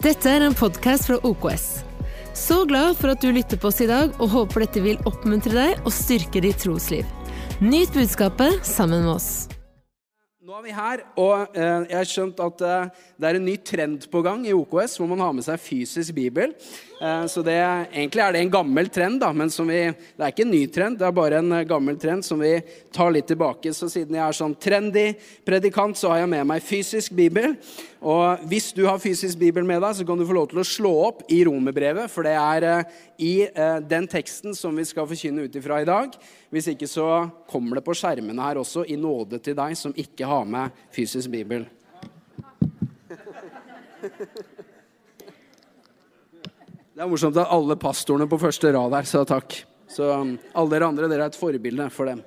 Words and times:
Dette 0.00 0.30
er 0.32 0.40
en 0.40 0.54
podkast 0.56 1.10
fra 1.10 1.18
OKS. 1.28 1.64
Så 2.32 2.62
glad 2.64 2.94
for 2.96 3.12
at 3.12 3.20
du 3.20 3.28
lytter 3.36 3.58
på 3.60 3.68
oss 3.68 3.82
i 3.84 3.88
dag, 3.90 4.14
og 4.16 4.32
håper 4.32 4.64
dette 4.64 4.80
vil 4.80 4.96
oppmuntre 5.04 5.52
deg 5.52 5.84
og 5.84 5.92
styrke 5.92 6.40
ditt 6.40 6.56
trosliv. 6.64 7.04
Nyt 7.60 7.92
budskapet 7.92 8.64
sammen 8.64 9.04
med 9.04 9.18
oss. 9.18 9.28
Nå 10.50 10.56
er 10.58 10.64
vi 10.66 10.72
her, 10.74 11.00
og 11.22 11.52
eh, 11.54 11.84
jeg 11.86 11.94
har 11.94 12.08
skjønt 12.10 12.40
at 12.42 12.62
eh, 12.66 13.02
det 13.22 13.28
er 13.28 13.36
en 13.38 13.44
ny 13.46 13.52
trend 13.62 14.02
på 14.10 14.22
gang 14.26 14.40
i 14.42 14.54
OKS, 14.56 14.96
hvor 14.98 15.06
man 15.06 15.20
har 15.22 15.36
med 15.36 15.44
seg 15.46 15.60
fysisk 15.62 16.16
bibel. 16.16 16.50
Eh, 16.98 17.22
så 17.30 17.44
det, 17.46 17.54
Egentlig 17.92 18.24
er 18.24 18.34
det 18.34 18.40
en 18.42 18.50
gammel 18.56 18.90
trend, 18.90 19.20
da, 19.22 19.28
men 19.30 19.52
vi, 19.68 19.78
det 19.94 20.24
er 20.26 20.34
ikke 20.34 20.48
en 20.48 20.50
ny 20.50 20.64
trend. 20.74 20.98
Det 20.98 21.06
er 21.06 21.14
bare 21.14 21.38
en 21.38 21.54
gammel 21.70 22.00
trend 22.02 22.26
som 22.26 22.42
vi 22.42 22.56
tar 22.90 23.14
litt 23.14 23.30
tilbake. 23.30 23.70
Så 23.70 23.86
siden 23.94 24.18
jeg 24.18 24.24
er 24.24 24.40
sånn 24.40 24.58
trendy 24.58 25.06
predikant, 25.46 25.94
så 26.02 26.10
har 26.10 26.24
jeg 26.24 26.32
med 26.34 26.50
meg 26.50 26.66
fysisk 26.66 27.14
bibel. 27.14 27.54
Og 28.02 28.42
hvis 28.50 28.72
du 28.74 28.88
har 28.88 28.98
fysisk 28.98 29.38
bibel 29.38 29.62
med 29.62 29.84
deg, 29.86 30.00
så 30.00 30.08
kan 30.08 30.18
du 30.18 30.26
få 30.26 30.34
lov 30.34 30.50
til 30.50 30.64
å 30.64 30.66
slå 30.66 30.96
opp 31.12 31.22
i 31.30 31.44
romerbrevet, 31.46 32.10
for 32.10 32.26
det 32.26 32.34
er 32.34 32.90
i 33.22 33.36
den 33.86 34.10
teksten 34.10 34.58
som 34.58 34.74
vi 34.74 34.88
skal 34.88 35.06
forkynne 35.06 35.46
ut 35.46 35.62
ifra 35.62 35.84
i 35.84 35.90
dag. 35.94 36.18
Hvis 36.50 36.66
ikke 36.72 36.88
så 36.90 37.06
kommer 37.50 37.78
det 37.78 37.84
på 37.86 37.94
skjermene 37.94 38.42
her 38.42 38.58
også, 38.58 38.82
i 38.90 38.96
nåde 38.98 39.38
til 39.38 39.54
deg 39.58 39.76
som 39.78 39.94
ikke 39.94 40.26
har 40.26 40.48
med 40.50 40.74
fysisk 40.94 41.30
bibel. 41.30 41.62
Det 46.90 47.06
er 47.06 47.08
morsomt 47.08 47.38
at 47.38 47.54
alle 47.54 47.78
pastorene 47.80 48.26
på 48.28 48.40
første 48.42 48.72
rad 48.74 48.98
her 48.98 49.06
sa 49.08 49.22
takk. 49.28 49.54
Så 49.90 50.10
um, 50.10 50.34
alle 50.58 50.74
dere 50.74 50.90
andre, 50.90 51.06
dere 51.10 51.28
er 51.28 51.32
et 51.32 51.38
forbilde 51.38 51.86
for 51.94 52.10
dem. 52.10 52.20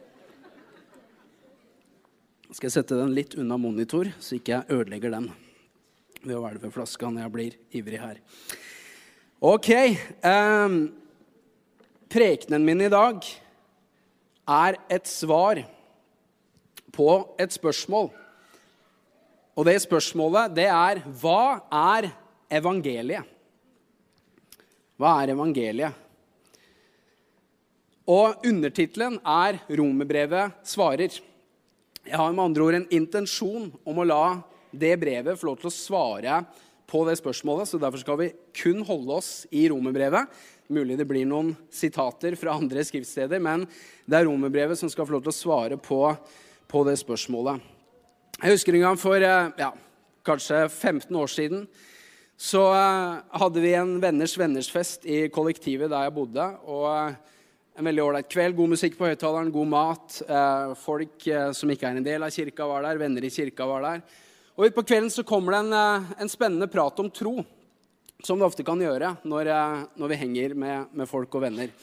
Skal 2.53 2.70
jeg 2.70 2.78
sette 2.78 2.98
den 2.98 3.14
litt 3.17 3.36
unna 3.40 3.58
monitor, 3.59 4.08
så 4.23 4.38
ikke 4.38 4.55
jeg 4.55 4.80
ødelegger 4.80 5.14
den 5.14 5.30
ved 6.23 6.38
å 6.38 6.42
hvelve 6.45 6.72
flaska 6.72 7.12
når 7.12 7.26
jeg 7.26 7.34
blir 7.36 7.55
ivrig 7.76 8.00
her. 8.00 8.20
Ok. 9.44 9.70
Um, 10.23 10.78
prekenen 12.14 12.64
min 12.64 12.86
i 12.86 12.92
dag 12.94 13.25
er 14.49 14.77
et 14.91 15.08
svar 15.08 15.61
på 16.94 17.09
et 17.39 17.53
spørsmål. 17.53 18.11
Og 19.53 19.67
det 19.67 19.77
spørsmålet, 19.83 20.53
det 20.55 20.69
er 20.69 21.02
hva 21.22 21.61
er 21.69 22.09
evangeliet? 22.53 23.27
Hva 24.97 25.17
er 25.22 25.33
evangeliet? 25.33 26.00
Og 28.03 28.44
undertittelen 28.45 29.19
er 29.23 29.59
'Romerbrevet 29.69 30.52
svarer'. 30.63 31.22
Jeg 32.05 32.17
har 32.17 32.31
med 32.33 32.44
andre 32.44 32.61
ord 32.61 32.75
en 32.75 32.88
intensjon 32.91 33.72
om 33.85 33.97
å 33.97 34.03
la 34.03 34.44
det 34.73 35.00
brevet 35.00 35.39
få 35.39 35.45
lov 35.47 35.57
til 35.61 35.69
å 35.69 35.78
svare 35.78 36.45
på 36.88 37.05
det 37.07 37.16
spørsmålet, 37.17 37.67
så 37.67 37.80
derfor 37.80 38.02
skal 38.02 38.17
vi 38.17 38.33
kun 38.53 38.83
holde 38.83 39.16
oss 39.16 39.47
i 39.52 39.69
romerbrevet. 39.69 40.28
Mulig 40.72 40.95
det 40.95 41.08
blir 41.09 41.25
noen 41.28 41.52
sitater 41.73 42.38
fra 42.39 42.53
andre 42.56 42.83
skriftsteder, 42.88 43.42
men 43.44 43.66
det 44.08 44.16
er 44.16 44.30
romerbrevet 44.30 44.80
som 44.80 44.92
skal 44.92 45.08
få 45.08 45.17
lov 45.17 45.25
til 45.25 45.33
å 45.33 45.36
svare 45.36 45.78
på, 45.81 46.00
på 46.72 46.83
det 46.88 46.95
spørsmålet. 47.02 47.59
Jeg 48.39 48.56
husker 48.56 48.78
en 48.78 48.86
gang 48.86 48.97
for 49.00 49.19
eh, 49.19 49.52
ja, 49.59 49.73
kanskje 50.23 50.64
15 50.69 51.19
år 51.19 51.30
siden 51.31 51.67
så 52.39 52.64
eh, 52.75 53.19
hadde 53.39 53.61
vi 53.64 53.75
en 53.78 53.94
venners 54.03 54.34
venners-fest 54.39 55.06
i 55.06 55.25
kollektivet 55.31 55.91
der 55.91 56.08
jeg 56.08 56.16
bodde. 56.16 56.47
og 56.64 56.88
eh, 56.91 57.19
en 57.73 57.88
veldig 57.89 58.03
ålreit 58.03 58.30
kveld. 58.30 58.56
God 58.58 58.73
musikk 58.75 58.95
på 59.00 59.08
høyttaleren, 59.09 59.50
god 59.50 59.69
mat. 59.72 60.17
folk 60.78 61.23
som 61.58 61.72
ikke 61.73 61.88
er 61.89 61.97
en 61.97 62.06
del 62.06 62.22
av 62.22 62.30
kirka, 62.30 62.67
var 62.69 62.84
der. 62.86 63.00
Venner 63.02 63.25
i 63.25 63.31
kirka 63.34 63.66
var 63.66 63.81
der. 63.81 64.03
Og 64.53 64.67
Utpå 64.67 64.84
kvelden 64.86 65.09
så 65.09 65.23
kommer 65.25 65.56
det 65.56 65.61
en, 65.64 66.06
en, 66.22 66.30
spennende 66.30 66.67
prat 66.69 67.02
om 67.02 67.09
tro, 67.09 67.39
som 68.23 68.39
det 68.39 68.47
ofte 68.47 68.66
kan 68.66 68.79
gjøre 68.79 69.16
når, 69.27 69.49
eh, 69.52 69.81
når 69.99 70.13
vi 70.13 70.19
henger 70.21 70.55
med, 70.55 70.93
med, 70.95 71.09
folk 71.09 71.35
og 71.35 71.43
venner. 71.45 71.73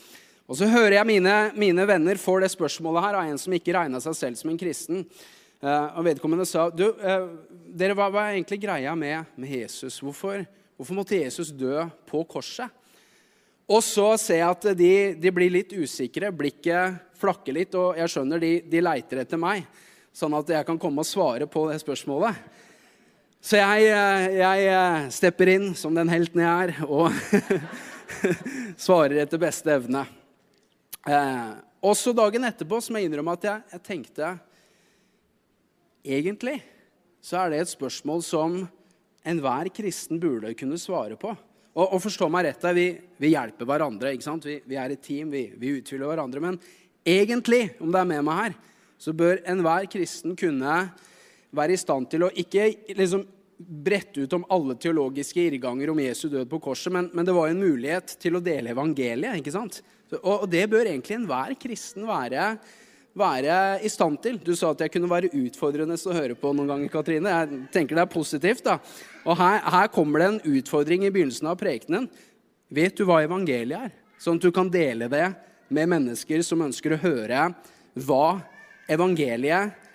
Og 0.50 0.58
så 0.58 0.66
hører 0.70 0.98
jeg 0.98 1.08
mine, 1.08 1.34
mine 1.54 1.84
venner 1.86 2.18
får 2.18 2.44
det 2.44 2.52
spørsmålet 2.54 3.06
her 3.06 3.18
av 3.20 3.28
en 3.30 3.38
som 3.38 3.54
ikke 3.54 3.74
regna 3.76 4.00
seg 4.02 4.16
selv 4.18 4.40
som 4.40 4.50
en 4.50 4.58
kristen. 4.60 5.04
Eh, 5.60 5.86
og 5.94 6.06
vedkommende 6.08 6.48
sa 6.48 6.66
du, 6.72 6.88
eh, 6.96 7.28
dere, 7.76 7.96
hva 7.98 8.08
var 8.10 8.32
egentlig 8.32 8.62
greia 8.64 8.96
med, 8.98 9.28
med 9.36 9.54
Jesus? 9.60 10.00
Hvorfor, 10.02 10.42
hvorfor, 10.76 10.96
måtte 10.96 11.20
Jesus 11.20 11.52
dø 11.52 11.84
på 12.08 12.24
korset? 12.28 12.72
Og 13.70 13.84
så 13.86 14.08
ser 14.18 14.40
jeg 14.40 14.50
at 14.50 14.72
de, 14.74 14.94
de 15.14 15.30
blir 15.30 15.52
litt 15.54 15.76
usikre, 15.76 16.32
blikket 16.34 16.98
flakker 17.20 17.54
litt, 17.54 17.76
og 17.78 18.00
jeg 18.00 18.10
skjønner 18.10 18.40
de, 18.42 18.56
de 18.66 18.82
leiter 18.82 19.22
etter 19.22 19.38
meg 19.38 19.68
sånn 20.16 20.34
at 20.34 20.48
jeg 20.50 20.66
kan 20.66 20.78
komme 20.80 21.04
og 21.04 21.08
svare 21.08 21.46
på 21.50 21.68
det 21.70 21.78
spørsmålet. 21.82 22.34
Så 23.40 23.56
jeg, 23.56 23.86
eh, 23.88 24.26
jeg 24.36 24.64
eh, 24.68 25.06
stepper 25.16 25.48
inn 25.54 25.70
som 25.72 25.94
den 25.96 26.10
helten 26.12 26.42
jeg 26.42 26.66
er, 26.66 26.72
og 26.84 27.08
svarer 28.84 29.22
etter 29.22 29.40
beste 29.40 29.72
evne. 29.72 30.02
Eh, 31.08 31.54
også 31.80 32.12
dagen 32.12 32.44
etterpå 32.44 32.82
så 32.84 32.92
må 32.92 33.00
jeg 33.00 33.08
innrømme 33.08 33.38
at 33.38 33.48
jeg, 33.48 33.64
jeg, 33.72 33.82
tenkte 33.86 34.34
Egentlig 36.04 36.58
så 37.24 37.40
er 37.40 37.52
det 37.52 37.62
et 37.62 37.72
spørsmål 37.72 38.22
som 38.24 38.60
enhver 39.28 39.68
kristen 39.72 40.20
burde 40.20 40.52
kunne 40.56 40.78
svare 40.80 41.16
på. 41.20 41.32
Og, 41.72 41.84
og 41.86 42.00
forstå 42.00 42.28
meg 42.32 42.46
rett 42.46 42.64
vi, 42.76 42.86
vi, 43.20 43.32
hjelper 43.32 43.68
hverandre. 43.68 44.12
ikke 44.12 44.28
sant? 44.28 44.48
Vi, 44.48 44.60
vi 44.68 44.76
er 44.80 44.92
et 44.92 45.04
team, 45.04 45.32
vi, 45.32 45.46
vi 45.60 45.78
utfyller 45.80 46.08
hverandre. 46.12 46.40
Men 46.44 46.60
egentlig, 47.04 47.70
om 47.80 47.92
det 47.92 48.00
er 48.00 48.08
med 48.08 48.24
meg 48.28 48.40
her, 48.44 48.56
så 49.00 49.16
bør 49.16 49.40
enhver 49.48 49.88
kristen 49.92 50.36
kunne 50.36 50.80
være 51.56 51.74
i 51.74 51.80
stand 51.80 52.10
til 52.10 52.26
å 52.26 52.32
ikke 52.42 52.68
liksom 52.96 53.24
brette 53.60 54.22
ut 54.24 54.32
om 54.32 54.44
alle 54.48 54.76
teologiske 54.80 55.42
irrganger 55.42 55.90
om 55.92 55.98
Jesu 56.00 56.28
død 56.32 56.48
på 56.48 56.60
korset, 56.64 56.92
men, 56.94 57.10
men 57.12 57.26
det 57.28 57.34
var 57.36 57.50
en 57.50 57.60
mulighet 57.60 58.14
til 58.22 58.38
å 58.38 58.44
dele 58.44 58.72
evangeliet. 58.72 59.36
ikke 59.40 59.52
sant? 59.52 59.82
Og, 60.16 60.44
og 60.44 60.46
det 60.50 60.64
bør 60.70 60.88
egentlig 60.88 61.18
enhver 61.18 61.52
kristen 61.60 62.06
være, 62.08 62.54
være, 63.20 63.58
i 63.84 63.90
stand 63.92 64.20
til. 64.24 64.38
Du 64.40 64.54
sa 64.56 64.72
at 64.72 64.86
jeg 64.86 64.94
kunne 64.94 65.10
være 65.10 65.32
utfordrende 65.36 65.98
å 65.98 66.16
høre 66.16 66.38
på 66.38 66.54
noen 66.56 66.70
ganger, 66.72 66.92
Katrine. 66.92 67.34
Jeg 67.36 67.60
tenker 67.74 67.98
det 67.98 68.06
er 68.06 68.14
positivt. 68.14 68.64
da. 68.64 68.78
Og 69.26 69.36
her, 69.38 69.60
her 69.76 69.92
kommer 69.92 70.22
det 70.22 70.30
en 70.30 70.56
utfordring 70.56 71.04
i 71.04 71.12
begynnelsen 71.12 71.50
av 71.52 71.60
prekenen. 71.60 72.08
Vet 72.72 72.96
du 72.96 73.04
hva 73.04 73.20
evangeliet 73.26 73.90
er? 73.90 73.94
Sånn 74.20 74.40
at 74.40 74.46
du 74.46 74.52
kan 74.54 74.72
dele 74.72 75.08
det 75.10 75.26
med 75.72 75.88
mennesker 75.90 76.42
som 76.46 76.64
ønsker 76.64 76.96
å 76.96 77.02
høre 77.02 77.50
hva 78.06 78.40
evangeliet 78.90 79.56
er. 79.58 79.89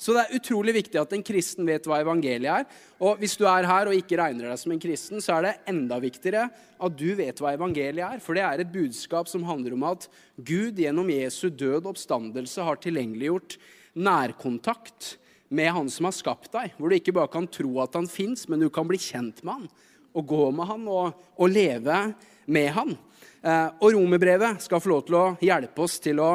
Så 0.00 0.14
det 0.14 0.22
er 0.22 0.38
utrolig 0.38 0.74
viktig 0.78 0.98
at 1.00 1.12
en 1.12 1.24
kristen 1.24 1.66
vet 1.68 1.84
hva 1.88 2.00
evangeliet 2.00 2.62
er. 2.62 2.66
Og 3.02 3.20
hvis 3.20 3.36
du 3.36 3.44
er 3.48 3.68
her 3.68 3.90
og 3.90 3.96
ikke 3.96 4.18
regner 4.20 4.48
deg 4.48 4.60
som 4.60 4.72
en 4.74 4.82
kristen, 4.82 5.20
så 5.20 5.36
er 5.36 5.46
det 5.46 5.54
enda 5.72 5.98
viktigere 6.02 6.46
at 6.52 6.96
du 6.98 7.10
vet 7.18 7.42
hva 7.42 7.52
evangeliet 7.56 8.06
er. 8.06 8.22
For 8.22 8.38
det 8.38 8.44
er 8.46 8.62
et 8.62 8.72
budskap 8.72 9.28
som 9.30 9.44
handler 9.48 9.76
om 9.76 9.84
at 9.90 10.08
Gud 10.40 10.80
gjennom 10.80 11.10
Jesu 11.12 11.50
død 11.50 11.90
oppstandelse 11.92 12.64
har 12.64 12.80
tilgjengeliggjort 12.82 13.58
nærkontakt 13.92 15.16
med 15.52 15.68
Han 15.76 15.90
som 15.92 16.08
har 16.08 16.16
skapt 16.16 16.52
deg. 16.54 16.72
Hvor 16.78 16.88
du 16.88 16.96
ikke 16.96 17.14
bare 17.14 17.30
kan 17.32 17.48
tro 17.50 17.76
at 17.84 17.98
han 17.98 18.08
fins, 18.08 18.46
men 18.48 18.62
du 18.62 18.70
kan 18.72 18.88
bli 18.88 19.00
kjent 19.00 19.44
med 19.44 19.60
han. 19.60 19.70
Og 20.16 20.28
gå 20.28 20.44
med 20.56 20.68
han 20.68 20.88
og, 20.88 21.24
og 21.36 21.52
leve 21.52 21.98
med 22.46 22.72
han. 22.72 22.96
Eh, 23.42 23.68
og 23.82 23.92
romerbrevet 23.96 24.62
skal 24.64 24.80
få 24.80 24.92
lov 24.92 25.06
til 25.08 25.18
å 25.18 25.24
hjelpe 25.42 25.84
oss 25.84 25.98
til 26.02 26.20
å 26.22 26.32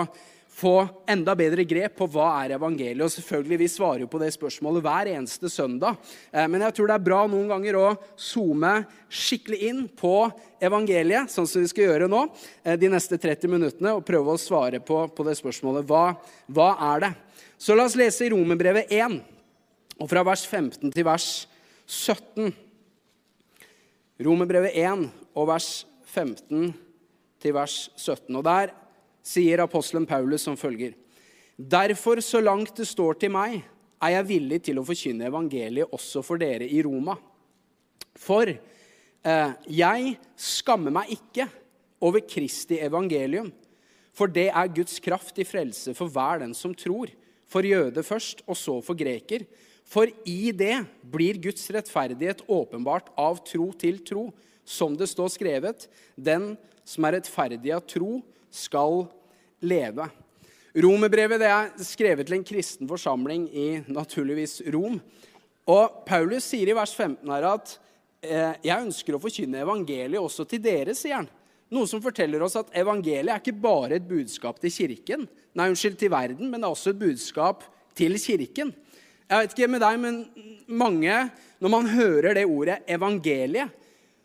få 0.57 0.87
enda 1.09 1.35
bedre 1.37 1.61
grep 1.69 1.99
på 1.99 2.07
hva 2.09 2.31
er 2.41 2.55
evangeliet. 2.55 3.03
Og 3.05 3.11
selvfølgelig, 3.13 3.59
Vi 3.59 3.67
svarer 3.67 4.01
jo 4.01 4.09
på 4.09 4.19
det 4.19 4.31
spørsmålet 4.33 4.81
hver 4.81 5.09
eneste 5.13 5.49
søndag. 5.49 5.97
Eh, 6.31 6.47
men 6.47 6.61
jeg 6.61 6.73
tror 6.73 6.87
det 6.87 6.95
er 6.95 7.05
bra 7.05 7.19
noen 7.27 7.47
ganger 7.51 7.77
å 7.77 7.97
zoome 8.17 8.87
skikkelig 9.09 9.59
inn 9.69 9.83
på 9.87 10.31
evangeliet, 10.61 11.29
sånn 11.29 11.47
som 11.47 11.61
vi 11.61 11.69
skal 11.69 11.91
gjøre 11.91 12.09
nå 12.09 12.23
eh, 12.63 12.75
de 12.75 12.89
neste 12.89 13.19
30 13.21 13.53
minuttene, 13.53 13.93
og 13.93 14.05
prøve 14.05 14.33
å 14.33 14.41
svare 14.41 14.81
på, 14.81 15.03
på 15.13 15.27
det 15.27 15.37
spørsmålet. 15.37 15.85
Hva, 15.85 16.17
hva 16.49 16.71
er 16.93 17.05
det? 17.05 17.13
Så 17.61 17.77
la 17.77 17.85
oss 17.85 17.97
lese 17.97 18.25
i 18.25 18.31
Romerbrevet 18.33 18.89
1, 18.89 19.19
og 20.01 20.09
fra 20.09 20.25
vers 20.25 20.45
15 20.45 20.89
til 20.89 21.05
vers 21.05 21.29
17. 21.85 22.49
Romerbrevet 24.25 24.73
1 24.73 25.05
og 25.37 25.47
vers 25.53 25.85
15 26.09 26.73
til 27.41 27.53
vers 27.53 27.79
17. 27.93 28.33
Og 28.33 28.45
der 28.45 28.73
sier 29.27 29.63
apostelen 29.63 30.07
Paulus 30.07 30.45
som 30.47 30.57
følger.: 30.57 30.95
Derfor, 31.57 32.21
så 32.21 32.41
langt 32.41 32.75
det 32.77 32.87
står 32.87 33.19
til 33.19 33.33
meg, 33.33 33.63
er 34.01 34.13
jeg 34.13 34.29
villig 34.29 34.59
til 34.67 34.79
å 34.79 34.85
forkynne 34.85 35.27
evangeliet 35.27 35.93
også 35.93 36.21
for 36.25 36.37
dere 36.37 36.67
i 36.69 36.81
Roma. 36.85 37.15
For 38.17 38.49
eh, 38.49 39.53
jeg 39.65 40.11
skammer 40.37 40.93
meg 40.93 41.15
ikke 41.17 41.47
over 42.01 42.21
Kristi 42.21 42.77
evangelium, 42.85 43.49
for 44.13 44.29
det 44.29 44.49
er 44.49 44.73
Guds 44.73 44.99
kraft 45.01 45.37
i 45.41 45.45
frelse 45.45 45.93
for 45.97 46.13
hver 46.13 46.43
den 46.43 46.53
som 46.57 46.73
tror, 46.77 47.09
for 47.47 47.65
jøde 47.65 48.03
først, 48.03 48.43
og 48.45 48.57
så 48.59 48.79
for 48.83 48.97
greker. 48.97 49.45
For 49.87 50.09
i 50.27 50.51
det 50.51 50.81
blir 51.07 51.39
Guds 51.41 51.69
rettferdighet 51.71 52.43
åpenbart 52.51 53.09
av 53.17 53.39
tro 53.47 53.69
til 53.79 54.01
tro, 54.05 54.29
som 54.67 54.97
det 54.99 55.07
står 55.07 55.31
skrevet, 55.31 55.85
den 56.15 56.55
som 56.87 57.05
er 57.07 57.17
rettferdig 57.17 57.71
av 57.75 57.85
tro, 57.87 58.19
skal 58.51 59.05
leve. 59.61 60.07
Romerbrevet 60.77 61.41
er 61.41 61.71
skrevet 61.81 62.27
til 62.27 62.37
en 62.37 62.45
kristen 62.45 62.89
forsamling 62.89 63.47
i 63.49 63.67
naturligvis 63.89 64.59
Rom. 64.73 64.99
Og 65.67 66.03
Paulus 66.07 66.45
sier 66.51 66.69
i 66.69 66.75
vers 66.77 66.93
15 66.93 67.31
her 67.33 67.47
at 67.49 67.73
eh, 68.21 68.53
jeg 68.67 68.85
ønsker 68.85 69.17
å 69.17 69.21
forkynne 69.21 69.63
evangeliet 69.65 70.21
også 70.21 70.45
til 70.47 70.61
dere, 70.63 70.93
sier 70.95 71.21
han. 71.21 71.31
Noe 71.73 71.89
som 71.89 72.03
forteller 72.03 72.43
oss 72.45 72.55
at 72.59 72.69
evangeliet 72.77 73.33
er 73.33 73.41
ikke 73.41 73.57
bare 73.59 73.97
et 73.97 74.05
budskap 74.07 74.61
til 74.61 74.71
kirken, 74.71 75.25
nei, 75.57 75.67
unnskyld, 75.67 75.97
til 75.99 76.13
verden, 76.13 76.47
men 76.47 76.61
det 76.61 76.69
er 76.69 76.75
også 76.77 76.93
et 76.93 77.01
budskap 77.01 77.65
til 77.97 78.15
kirken. 78.21 78.71
Jeg 79.27 79.41
vet 79.43 79.55
ikke 79.57 79.67
med 79.73 79.83
deg, 79.83 79.97
men 79.99 80.21
mange, 80.71 81.15
når 81.59 81.73
man 81.73 81.89
hører 81.91 82.37
det 82.37 82.45
ordet 82.47 82.77
evangeliet, 82.87 83.73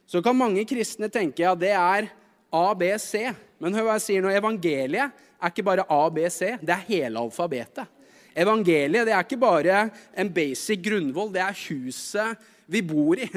så 0.07 0.21
kan 0.23 0.39
mange 0.39 0.63
kristne 0.69 1.09
tenke 1.11 1.43
at 1.43 1.49
ja, 1.49 1.55
det 1.59 1.73
er 1.75 2.11
ABC. 2.53 3.33
Men 3.63 3.77
hør 3.79 3.87
hva 3.87 3.97
jeg 4.01 4.07
sier 4.09 4.25
nå. 4.25 4.33
Evangeliet 4.35 5.19
er 5.39 5.53
ikke 5.53 5.67
bare 5.67 5.87
A, 5.87 6.03
B, 6.11 6.25
C. 6.31 6.57
det 6.59 6.75
er 6.75 6.89
hele 6.89 7.23
alfabetet. 7.23 7.99
Evangeliet 8.33 9.07
det 9.07 9.13
er 9.15 9.27
ikke 9.27 9.41
bare 9.41 9.83
en 10.19 10.31
basic 10.33 10.81
grunnvoll, 10.83 11.31
det 11.35 11.43
er 11.45 11.61
huset 11.69 12.49
vi 12.73 12.83
bor 12.87 13.21
i. 13.21 13.29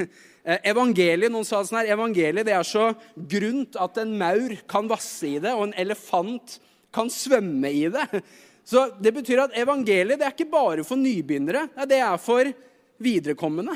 Eh, 0.46 0.60
evangeliet 0.70 1.32
noen 1.34 1.42
sa 1.42 1.58
sånn 1.66 1.80
her, 1.80 1.88
evangeliet 1.96 2.46
det 2.46 2.52
er 2.54 2.62
så 2.62 2.92
grunt 3.18 3.74
at 3.82 3.96
en 3.98 4.12
maur 4.14 4.52
kan 4.70 4.86
vasse 4.86 5.26
i 5.26 5.40
det, 5.42 5.50
og 5.50 5.64
en 5.64 5.72
elefant 5.82 6.60
kan 6.94 7.10
svømme 7.10 7.72
i 7.74 7.88
det. 7.90 8.04
Så 8.66 8.84
Det 9.02 9.10
betyr 9.14 9.42
at 9.42 9.56
evangeliet 9.58 10.18
det 10.18 10.28
er 10.28 10.36
ikke 10.36 10.46
bare 10.50 10.84
for 10.86 10.98
nybegynnere, 10.98 11.64
det 11.90 11.98
er 11.98 12.14
for 12.22 12.52
viderekommende. 13.02 13.74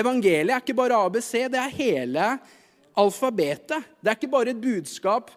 Evangeliet 0.00 0.54
er 0.54 0.62
ikke 0.62 0.78
bare 0.78 1.02
ABC, 1.08 1.32
det 1.50 1.58
er 1.58 1.74
hele 1.74 2.30
alfabetet. 2.96 3.90
Det 3.98 4.10
er 4.10 4.18
ikke 4.20 4.32
bare 4.32 4.54
et 4.54 4.62
budskap 4.62 5.34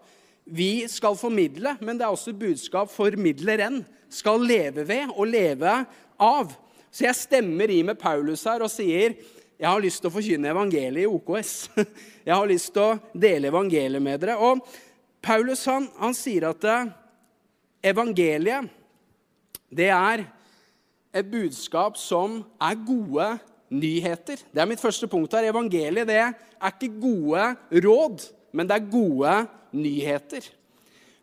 vi 0.52 0.88
skal 0.90 1.18
formidle, 1.18 1.76
men 1.82 1.98
det 1.98 2.06
er 2.06 2.14
også 2.14 2.34
et 2.34 2.42
budskap 2.42 2.92
formidleren 2.92 3.84
skal 4.10 4.42
leve 4.42 4.88
ved 4.88 5.14
og 5.16 5.28
leve 5.30 5.74
av. 6.20 6.54
Så 6.90 7.06
jeg 7.06 7.18
stemmer 7.18 7.70
i 7.70 7.82
med 7.86 8.00
Paulus 8.02 8.48
her 8.50 8.66
og 8.66 8.72
sier 8.74 9.14
jeg 9.60 9.68
har 9.68 9.82
lyst 9.84 10.00
til 10.00 10.08
å 10.08 10.14
forkynne 10.14 10.54
evangeliet 10.54 11.04
i 11.04 11.10
OKS. 11.10 11.54
Jeg 12.30 12.32
har 12.32 12.46
lyst 12.48 12.70
til 12.72 12.80
å 12.80 13.00
dele 13.12 13.50
evangeliet 13.50 14.00
med 14.00 14.22
dere. 14.22 14.38
Og 14.40 14.62
Paulus 15.20 15.66
han, 15.68 15.90
han 16.00 16.16
sier 16.16 16.46
at 16.48 16.64
eh, 16.64 16.92
evangeliet 17.92 18.70
det 19.68 19.90
er 19.92 20.24
et 21.12 21.28
budskap 21.28 22.00
som 22.00 22.40
er 22.56 22.80
gode 22.88 23.28
nyheter. 23.68 24.40
Det 24.48 24.64
er 24.64 24.70
mitt 24.70 24.80
første 24.80 25.12
punkt 25.12 25.36
her. 25.36 25.50
Evangeliet 25.52 26.08
det 26.08 26.22
er 26.24 26.72
ikke 26.72 26.94
gode 27.02 27.50
råd, 27.84 28.30
men 28.56 28.70
det 28.70 28.78
er 28.78 28.92
gode 28.96 29.36
nyheter. 29.76 30.46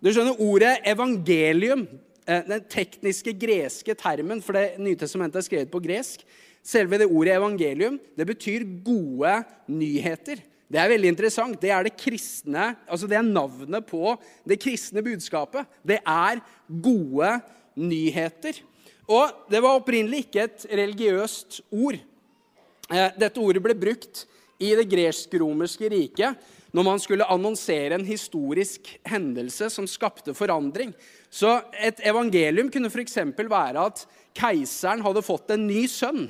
Du 0.03 0.13
skjønner, 0.13 0.37
Ordet 0.43 0.77
evangelium 0.87 1.87
Eh, 2.27 2.43
den 2.43 2.65
tekniske 2.67 3.31
greske 3.39 3.95
termen, 3.95 4.41
for 4.43 4.59
det 4.59 4.81
nye 4.83 4.99
testamentet 4.99 5.39
er 5.39 5.47
skrevet 5.47 5.71
på 5.71 5.81
gresk. 5.85 6.25
Selve 6.67 6.99
det 6.99 7.07
ordet 7.07 7.37
evangelium 7.37 8.01
det 8.19 8.27
betyr 8.27 8.65
gode 8.83 9.37
nyheter. 9.71 10.43
Det 10.67 10.81
er 10.83 10.91
veldig 10.91 11.13
interessant. 11.13 11.61
Det 11.63 11.71
er 11.71 11.87
det 11.87 11.95
kristne, 11.95 12.73
altså 12.91 13.07
det 13.07 13.21
er 13.21 13.29
navnet 13.29 13.87
på 13.87 14.17
det 14.43 14.59
kristne 14.59 15.05
budskapet. 15.07 15.71
Det 15.87 16.01
er 16.03 16.43
gode 16.83 17.31
nyheter. 17.79 18.59
Og 19.07 19.47
det 19.47 19.63
var 19.63 19.79
opprinnelig 19.79 20.25
ikke 20.27 20.49
et 20.49 20.67
religiøst 20.83 21.61
ord. 21.71 22.01
Eh, 22.91 23.11
dette 23.23 23.39
ordet 23.39 23.63
ble 23.63 23.79
brukt 23.79 24.27
i 24.59 24.75
det 24.75 24.89
gresk-romerske 24.91 25.93
riket 25.95 26.43
når 26.77 26.85
man 26.85 27.01
skulle 27.01 27.25
annonsere 27.33 27.97
en 27.97 28.05
historisk 28.05 28.91
hendelse 29.09 29.71
som 29.73 29.87
skapte 29.89 30.35
forandring. 30.37 30.93
Så 31.33 31.55
et 31.73 32.03
evangelium 32.05 32.69
kunne 32.73 32.91
f.eks. 32.93 33.17
være 33.39 33.87
at 33.89 34.03
keiseren 34.37 35.05
hadde 35.05 35.25
fått 35.25 35.55
en 35.55 35.65
ny 35.65 35.87
sønn. 35.89 36.27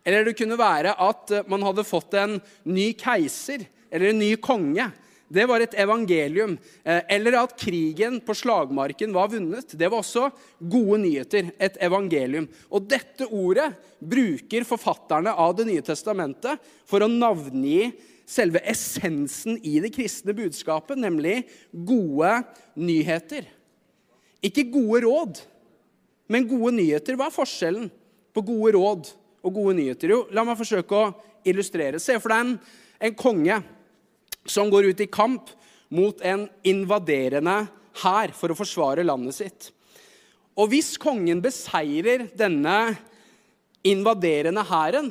Eller 0.00 0.24
det 0.24 0.38
kunne 0.38 0.56
være 0.56 0.96
at 0.96 1.34
man 1.52 1.66
hadde 1.68 1.84
fått 1.84 2.16
en 2.16 2.38
ny 2.64 2.94
keiser 2.96 3.66
eller 3.90 4.14
en 4.14 4.22
ny 4.22 4.32
konge. 4.40 4.88
Det 5.30 5.44
var 5.46 5.62
et 5.62 5.76
evangelium. 5.78 6.56
Eh, 6.82 7.02
eller 7.14 7.36
at 7.38 7.52
krigen 7.60 8.16
på 8.24 8.34
slagmarken 8.34 9.12
var 9.14 9.28
vunnet. 9.30 9.76
Det 9.78 9.86
var 9.86 10.00
også 10.00 10.30
gode 10.58 10.98
nyheter. 11.04 11.52
Et 11.60 11.76
evangelium. 11.84 12.48
Og 12.72 12.88
dette 12.90 13.28
ordet 13.28 13.68
bruker 14.00 14.64
forfatterne 14.66 15.36
av 15.36 15.54
Det 15.60 15.68
nye 15.68 15.84
testamentet 15.84 16.72
for 16.88 17.04
å 17.04 17.12
navngi 17.12 17.92
selve 18.30 18.62
essensen 18.70 19.58
i 19.66 19.78
det 19.82 19.92
kristne 19.94 20.34
budskapet, 20.36 20.98
nemlig 21.00 21.42
gode 21.72 22.36
nyheter. 22.78 23.48
Ikke 24.44 24.68
gode 24.70 25.02
råd, 25.04 25.40
men 26.30 26.46
gode 26.48 26.76
nyheter. 26.78 27.18
Hva 27.18 27.28
er 27.28 27.34
forskjellen 27.34 27.90
på 28.34 28.44
gode 28.46 28.76
råd 28.78 29.10
og 29.42 29.56
gode 29.56 29.74
nyheter? 29.80 30.14
Jo, 30.14 30.20
la 30.30 30.46
meg 30.46 30.58
forsøke 30.60 30.96
å 30.96 31.10
illustrere. 31.48 32.00
Se 32.00 32.16
for 32.22 32.32
deg 32.32 32.44
en, 32.44 32.54
en 33.10 33.18
konge 33.18 33.58
som 34.48 34.70
går 34.72 34.92
ut 34.92 35.02
i 35.02 35.10
kamp 35.10 35.50
mot 35.90 36.22
en 36.22 36.46
invaderende 36.66 37.64
hær 38.04 38.32
for 38.36 38.52
å 38.52 38.58
forsvare 38.58 39.04
landet 39.04 39.36
sitt. 39.36 39.70
Og 40.54 40.70
hvis 40.72 40.94
kongen 41.00 41.42
beseirer 41.42 42.28
denne 42.36 42.94
invaderende 43.86 44.62
hæren, 44.68 45.10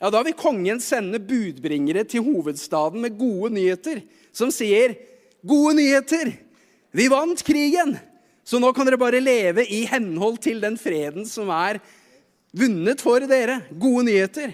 ja, 0.00 0.10
da 0.10 0.22
vil 0.26 0.36
kongen 0.36 0.80
sende 0.82 1.20
budbringere 1.22 2.04
til 2.08 2.24
hovedstaden 2.26 3.04
med 3.04 3.18
gode 3.18 3.54
nyheter, 3.56 4.02
som 4.34 4.50
sier, 4.50 4.96
'Gode 5.44 5.76
nyheter! 5.76 6.32
Vi 6.92 7.08
vant 7.12 7.44
krigen!' 7.44 7.98
Så 8.44 8.60
nå 8.60 8.70
kan 8.76 8.84
dere 8.84 9.00
bare 9.00 9.22
leve 9.24 9.64
i 9.64 9.84
henhold 9.88 10.36
til 10.44 10.60
den 10.60 10.76
freden 10.76 11.24
som 11.24 11.48
er 11.48 11.80
vunnet 12.52 13.00
for 13.00 13.24
dere. 13.24 13.62
Gode 13.72 14.04
nyheter. 14.10 14.52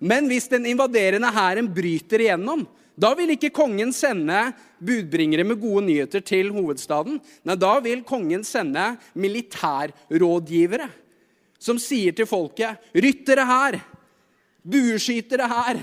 Men 0.00 0.30
hvis 0.30 0.48
den 0.48 0.64
invaderende 0.70 1.28
hæren 1.34 1.68
bryter 1.68 2.24
igjennom, 2.24 2.64
da 2.98 3.12
vil 3.14 3.34
ikke 3.34 3.52
kongen 3.54 3.92
sende 3.94 4.48
budbringere 4.80 5.44
med 5.44 5.60
gode 5.60 5.84
nyheter 5.86 6.24
til 6.24 6.48
hovedstaden. 6.54 7.20
Nei, 7.46 7.58
da 7.60 7.76
vil 7.84 8.00
kongen 8.06 8.42
sende 8.46 8.94
militærrådgivere 9.14 10.88
som 11.60 11.78
sier 11.82 12.14
til 12.14 12.26
folket, 12.30 12.78
ryttere 12.94 13.44
her, 13.46 13.80
bueskytere 14.68 15.48
her. 15.50 15.80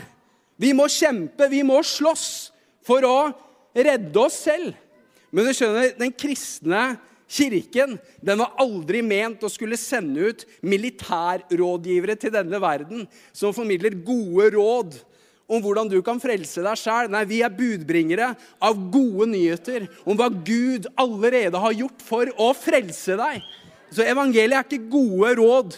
Vi 0.62 0.72
må 0.76 0.88
kjempe, 0.92 1.50
vi 1.52 1.64
må 1.68 1.82
slåss 1.84 2.28
for 2.86 3.06
å 3.08 3.18
redde 3.76 4.22
oss 4.22 4.38
selv. 4.46 4.76
Men 5.36 5.48
du 5.48 5.52
skjønner, 5.56 5.96
den 6.00 6.14
kristne 6.16 6.96
kirken 7.28 7.98
den 8.24 8.40
var 8.40 8.54
aldri 8.62 9.02
ment 9.04 9.44
å 9.44 9.52
skulle 9.52 9.80
sende 9.82 10.30
ut 10.30 10.46
militærrådgivere 10.64 12.16
til 12.22 12.34
denne 12.36 12.62
verden 12.62 13.04
som 13.36 13.56
formidler 13.56 13.98
gode 14.06 14.52
råd 14.56 14.98
om 15.46 15.62
hvordan 15.62 15.90
du 15.90 16.00
kan 16.06 16.22
frelse 16.22 16.64
deg 16.66 16.80
sjæl. 16.80 17.10
Nei, 17.12 17.26
vi 17.30 17.42
er 17.46 17.54
budbringere 17.54 18.32
av 18.64 18.80
gode 18.94 19.28
nyheter 19.34 19.86
om 20.06 20.18
hva 20.18 20.30
Gud 20.30 20.88
allerede 20.98 21.62
har 21.62 21.76
gjort 21.76 22.06
for 22.06 22.32
å 22.42 22.50
frelse 22.58 23.18
deg. 23.20 23.44
Så 23.94 24.06
evangeliet 24.06 24.58
er 24.58 24.66
ikke 24.66 24.90
gode 24.92 25.36
råd 25.40 25.78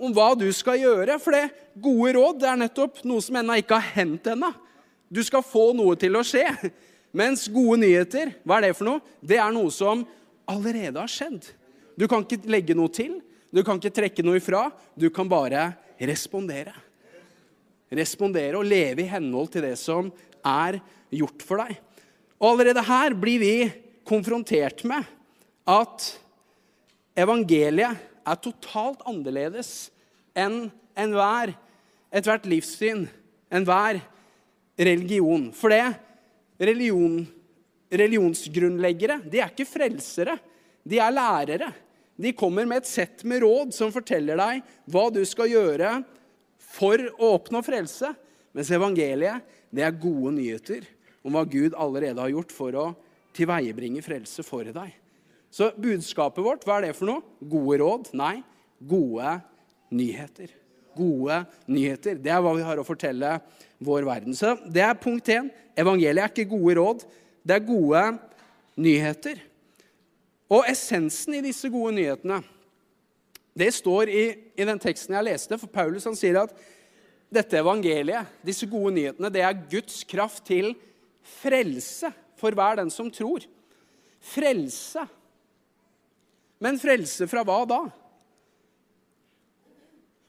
om 0.00 0.14
hva 0.16 0.32
du 0.38 0.48
skal 0.56 0.80
gjøre. 0.80 1.18
For 1.20 1.36
det 1.36 1.50
gode 1.80 2.14
råd 2.16 2.40
det 2.40 2.48
er 2.50 2.60
nettopp 2.64 3.02
noe 3.08 3.24
som 3.24 3.38
ennå 3.40 3.58
ikke 3.60 3.78
har 3.78 3.96
hendt 4.00 4.30
ennå. 4.32 4.50
Du 5.10 5.22
skal 5.26 5.44
få 5.44 5.70
noe 5.76 5.96
til 6.00 6.16
å 6.16 6.24
skje. 6.26 6.46
Mens 7.16 7.48
gode 7.50 7.80
nyheter, 7.82 8.36
hva 8.46 8.60
er 8.60 8.68
det 8.68 8.76
for 8.78 8.86
noe? 8.86 9.02
Det 9.18 9.40
er 9.42 9.50
noe 9.54 9.72
som 9.74 10.04
allerede 10.50 11.00
har 11.02 11.10
skjedd. 11.10 11.50
Du 11.98 12.06
kan 12.08 12.22
ikke 12.24 12.48
legge 12.50 12.76
noe 12.78 12.90
til, 12.94 13.18
du 13.50 13.64
kan 13.66 13.80
ikke 13.80 13.92
trekke 13.92 14.24
noe 14.24 14.38
ifra. 14.38 14.68
Du 14.94 15.08
kan 15.12 15.28
bare 15.28 15.72
respondere. 16.06 16.72
Respondere 17.90 18.58
og 18.60 18.68
leve 18.70 19.02
i 19.02 19.10
henhold 19.10 19.50
til 19.50 19.66
det 19.66 19.74
som 19.80 20.12
er 20.46 20.78
gjort 21.10 21.42
for 21.42 21.62
deg. 21.64 21.74
Og 22.38 22.52
allerede 22.52 22.86
her 22.86 23.16
blir 23.18 23.42
vi 23.42 23.54
konfrontert 24.06 24.84
med 24.88 25.04
at 25.68 26.06
evangeliet 27.18 28.09
er 28.26 28.40
totalt 28.42 29.02
annerledes 29.08 29.90
enn 30.36 30.68
enhver, 30.98 31.54
ethvert 32.12 32.46
livssyn, 32.50 33.06
enhver 33.52 34.00
religion. 34.78 35.50
For 35.56 35.72
det 35.72 35.84
religion, 36.60 37.22
religionsgrunnleggere 37.90 39.20
de 39.30 39.42
er 39.42 39.52
ikke 39.52 39.68
frelsere, 39.68 40.36
de 40.84 41.00
er 41.00 41.14
lærere. 41.14 41.70
De 42.20 42.34
kommer 42.36 42.66
med 42.68 42.82
et 42.82 42.90
sett 42.90 43.24
med 43.24 43.42
råd 43.44 43.72
som 43.72 43.92
forteller 43.94 44.36
deg 44.40 44.64
hva 44.92 45.06
du 45.12 45.22
skal 45.28 45.48
gjøre 45.50 46.00
for 46.70 47.00
å 47.16 47.34
oppnå 47.38 47.62
frelse. 47.64 48.12
Mens 48.52 48.72
evangeliet 48.74 49.46
det 49.72 49.86
er 49.86 50.00
gode 50.02 50.34
nyheter 50.36 50.84
om 51.24 51.36
hva 51.36 51.46
Gud 51.48 51.76
allerede 51.78 52.20
har 52.20 52.32
gjort 52.32 52.52
for 52.52 52.76
å 52.76 52.86
tilveiebringe 53.36 54.02
frelse 54.04 54.44
for 54.44 54.66
deg. 54.66 54.99
Så 55.50 55.72
budskapet 55.74 56.44
vårt, 56.44 56.64
hva 56.66 56.78
er 56.78 56.88
det 56.88 56.96
for 56.98 57.10
noe? 57.10 57.24
Gode 57.42 57.80
råd? 57.82 58.10
Nei, 58.18 58.36
gode 58.78 59.36
nyheter. 59.90 60.52
Gode 60.96 61.42
nyheter. 61.70 62.18
Det 62.22 62.30
er 62.30 62.42
hva 62.42 62.54
vi 62.54 62.66
har 62.66 62.78
å 62.78 62.86
fortelle 62.86 63.36
vår 63.82 64.06
verden. 64.06 64.36
Så 64.36 64.54
det 64.70 64.84
er 64.86 64.98
punkt 65.00 65.30
én. 65.32 65.50
Evangeliet 65.78 66.22
er 66.22 66.32
ikke 66.32 66.50
gode 66.52 66.76
råd, 66.78 67.04
det 67.46 67.56
er 67.56 67.66
gode 67.66 68.04
nyheter. 68.80 69.40
Og 70.50 70.66
essensen 70.68 71.38
i 71.38 71.44
disse 71.44 71.70
gode 71.72 71.94
nyhetene, 71.96 72.40
det 73.56 73.70
står 73.74 74.10
i, 74.10 74.24
i 74.54 74.66
den 74.66 74.78
teksten 74.82 75.16
jeg 75.16 75.26
leste. 75.26 75.58
For 75.58 75.70
Paulus 75.72 76.06
han 76.06 76.18
sier 76.18 76.40
at 76.42 76.54
dette 77.30 77.58
evangeliet, 77.58 78.28
disse 78.46 78.66
gode 78.70 78.92
nyhetene, 78.96 79.30
det 79.32 79.42
er 79.46 79.62
Guds 79.70 80.02
kraft 80.08 80.44
til 80.50 80.74
frelse 81.40 82.10
for 82.40 82.54
hver 82.56 82.80
den 82.80 82.90
som 82.92 83.10
tror. 83.14 83.46
Frelse. 84.20 85.06
Men 86.60 86.78
frelse 86.80 87.26
fra 87.30 87.42
hva 87.46 87.62
da? 87.68 87.80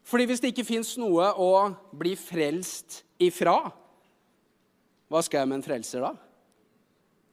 Fordi 0.07 0.27
hvis 0.27 0.41
det 0.43 0.51
ikke 0.51 0.67
fins 0.67 0.95
noe 0.99 1.29
å 1.39 1.51
bli 1.95 2.15
frelst 2.19 3.01
ifra, 3.21 3.55
hva 5.11 5.21
skal 5.23 5.43
jeg 5.43 5.51
med 5.51 5.59
en 5.59 5.65
frelser 5.65 6.03
da? 6.03 6.11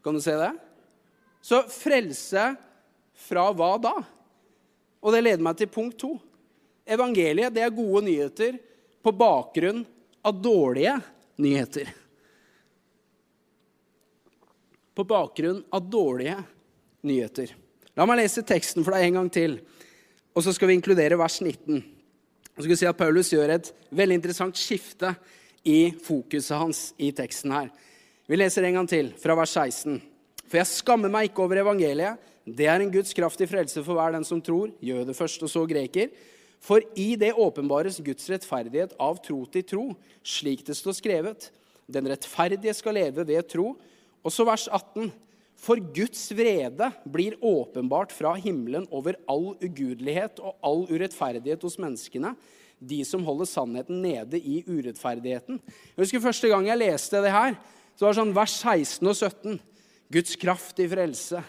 Kan 0.02 0.18
du 0.18 0.22
se 0.22 0.34
det? 0.38 0.52
Så 1.42 1.62
frelse 1.70 2.50
fra 3.26 3.48
hva 3.54 3.70
da? 3.82 3.94
Og 4.98 5.14
det 5.14 5.22
leder 5.22 5.44
meg 5.46 5.58
til 5.58 5.70
punkt 5.70 5.98
to. 6.02 6.16
Evangeliet 6.88 7.54
det 7.54 7.62
er 7.62 7.74
gode 7.74 8.02
nyheter 8.06 8.58
på 9.04 9.14
bakgrunn 9.14 9.84
av 10.26 10.42
dårlige 10.42 10.96
nyheter. 11.38 11.90
På 14.98 15.06
bakgrunn 15.06 15.62
av 15.70 15.86
dårlige 15.86 16.40
nyheter. 17.06 17.54
La 17.98 18.04
meg 18.06 18.20
lese 18.20 18.44
teksten 18.46 18.84
for 18.86 18.94
deg 18.94 19.08
en 19.08 19.16
gang 19.16 19.28
til, 19.34 19.56
og 20.30 20.44
så 20.46 20.52
skal 20.54 20.70
vi 20.70 20.76
inkludere 20.78 21.16
vers 21.18 21.40
19. 21.42 21.80
Jeg 22.54 22.66
skal 22.68 22.78
si 22.78 22.86
at 22.86 22.98
Paulus 23.00 23.32
gjør 23.32 23.50
et 23.56 23.72
veldig 23.90 24.18
interessant 24.20 24.60
skifte 24.60 25.10
i 25.66 25.90
fokuset 26.06 26.54
hans 26.60 26.84
i 27.02 27.10
teksten 27.10 27.56
her. 27.56 27.72
Vi 28.30 28.38
leser 28.38 28.68
en 28.68 28.78
gang 28.78 28.86
til, 28.86 29.10
fra 29.18 29.34
vers 29.34 29.56
16. 29.56 29.98
For 30.46 30.60
jeg 30.60 30.70
skammer 30.70 31.10
meg 31.10 31.32
ikke 31.32 31.42
over 31.42 31.58
evangeliet. 31.64 32.22
Det 32.46 32.70
er 32.70 32.84
en 32.84 32.94
Guds 32.94 33.10
kraftig 33.18 33.50
frelse 33.50 33.82
for 33.82 33.98
hver 33.98 34.14
den 34.14 34.26
som 34.30 34.38
tror, 34.46 34.70
jøde 34.78 35.18
først 35.18 35.42
og 35.42 35.50
så 35.50 35.66
greker. 35.66 36.14
For 36.62 36.86
i 36.94 37.16
det 37.18 37.34
åpenbares 37.34 37.98
Guds 38.06 38.30
rettferdighet 38.30 38.94
av 38.94 39.18
tro 39.26 39.42
til 39.50 39.66
tro, 39.66 39.86
slik 40.22 40.62
det 40.70 40.78
står 40.78 41.02
skrevet. 41.02 41.50
Den 41.90 42.06
rettferdige 42.14 42.78
skal 42.78 42.94
leve 43.02 43.26
ved 43.26 43.50
tro. 43.50 43.72
Og 44.22 44.30
så 44.30 44.46
vers 44.46 44.70
18. 44.70 45.10
For 45.58 45.80
Guds 45.94 46.28
vrede 46.38 46.92
blir 47.10 47.34
åpenbart 47.42 48.12
fra 48.14 48.36
himmelen 48.38 48.86
over 48.94 49.18
all 49.30 49.56
ugudelighet 49.58 50.38
og 50.38 50.54
all 50.62 50.84
urettferdighet 50.86 51.64
hos 51.66 51.78
menneskene, 51.82 52.34
de 52.78 53.00
som 53.02 53.24
holder 53.26 53.48
sannheten 53.50 53.98
nede 54.04 54.38
i 54.38 54.60
urettferdigheten. 54.68 55.58
Jeg 55.58 55.98
husker 55.98 56.22
Første 56.22 56.50
gang 56.52 56.68
jeg 56.70 56.78
leste 56.78 57.24
det 57.24 57.34
her, 57.34 57.58
så 57.98 58.06
var 58.06 58.14
det 58.14 58.20
sånn 58.20 58.36
vers 58.36 58.54
16 58.62 59.10
og 59.10 59.16
17. 59.18 59.58
Guds 60.14 60.38
kraft 60.40 60.78
i 60.78 60.86
frelse, 60.88 61.42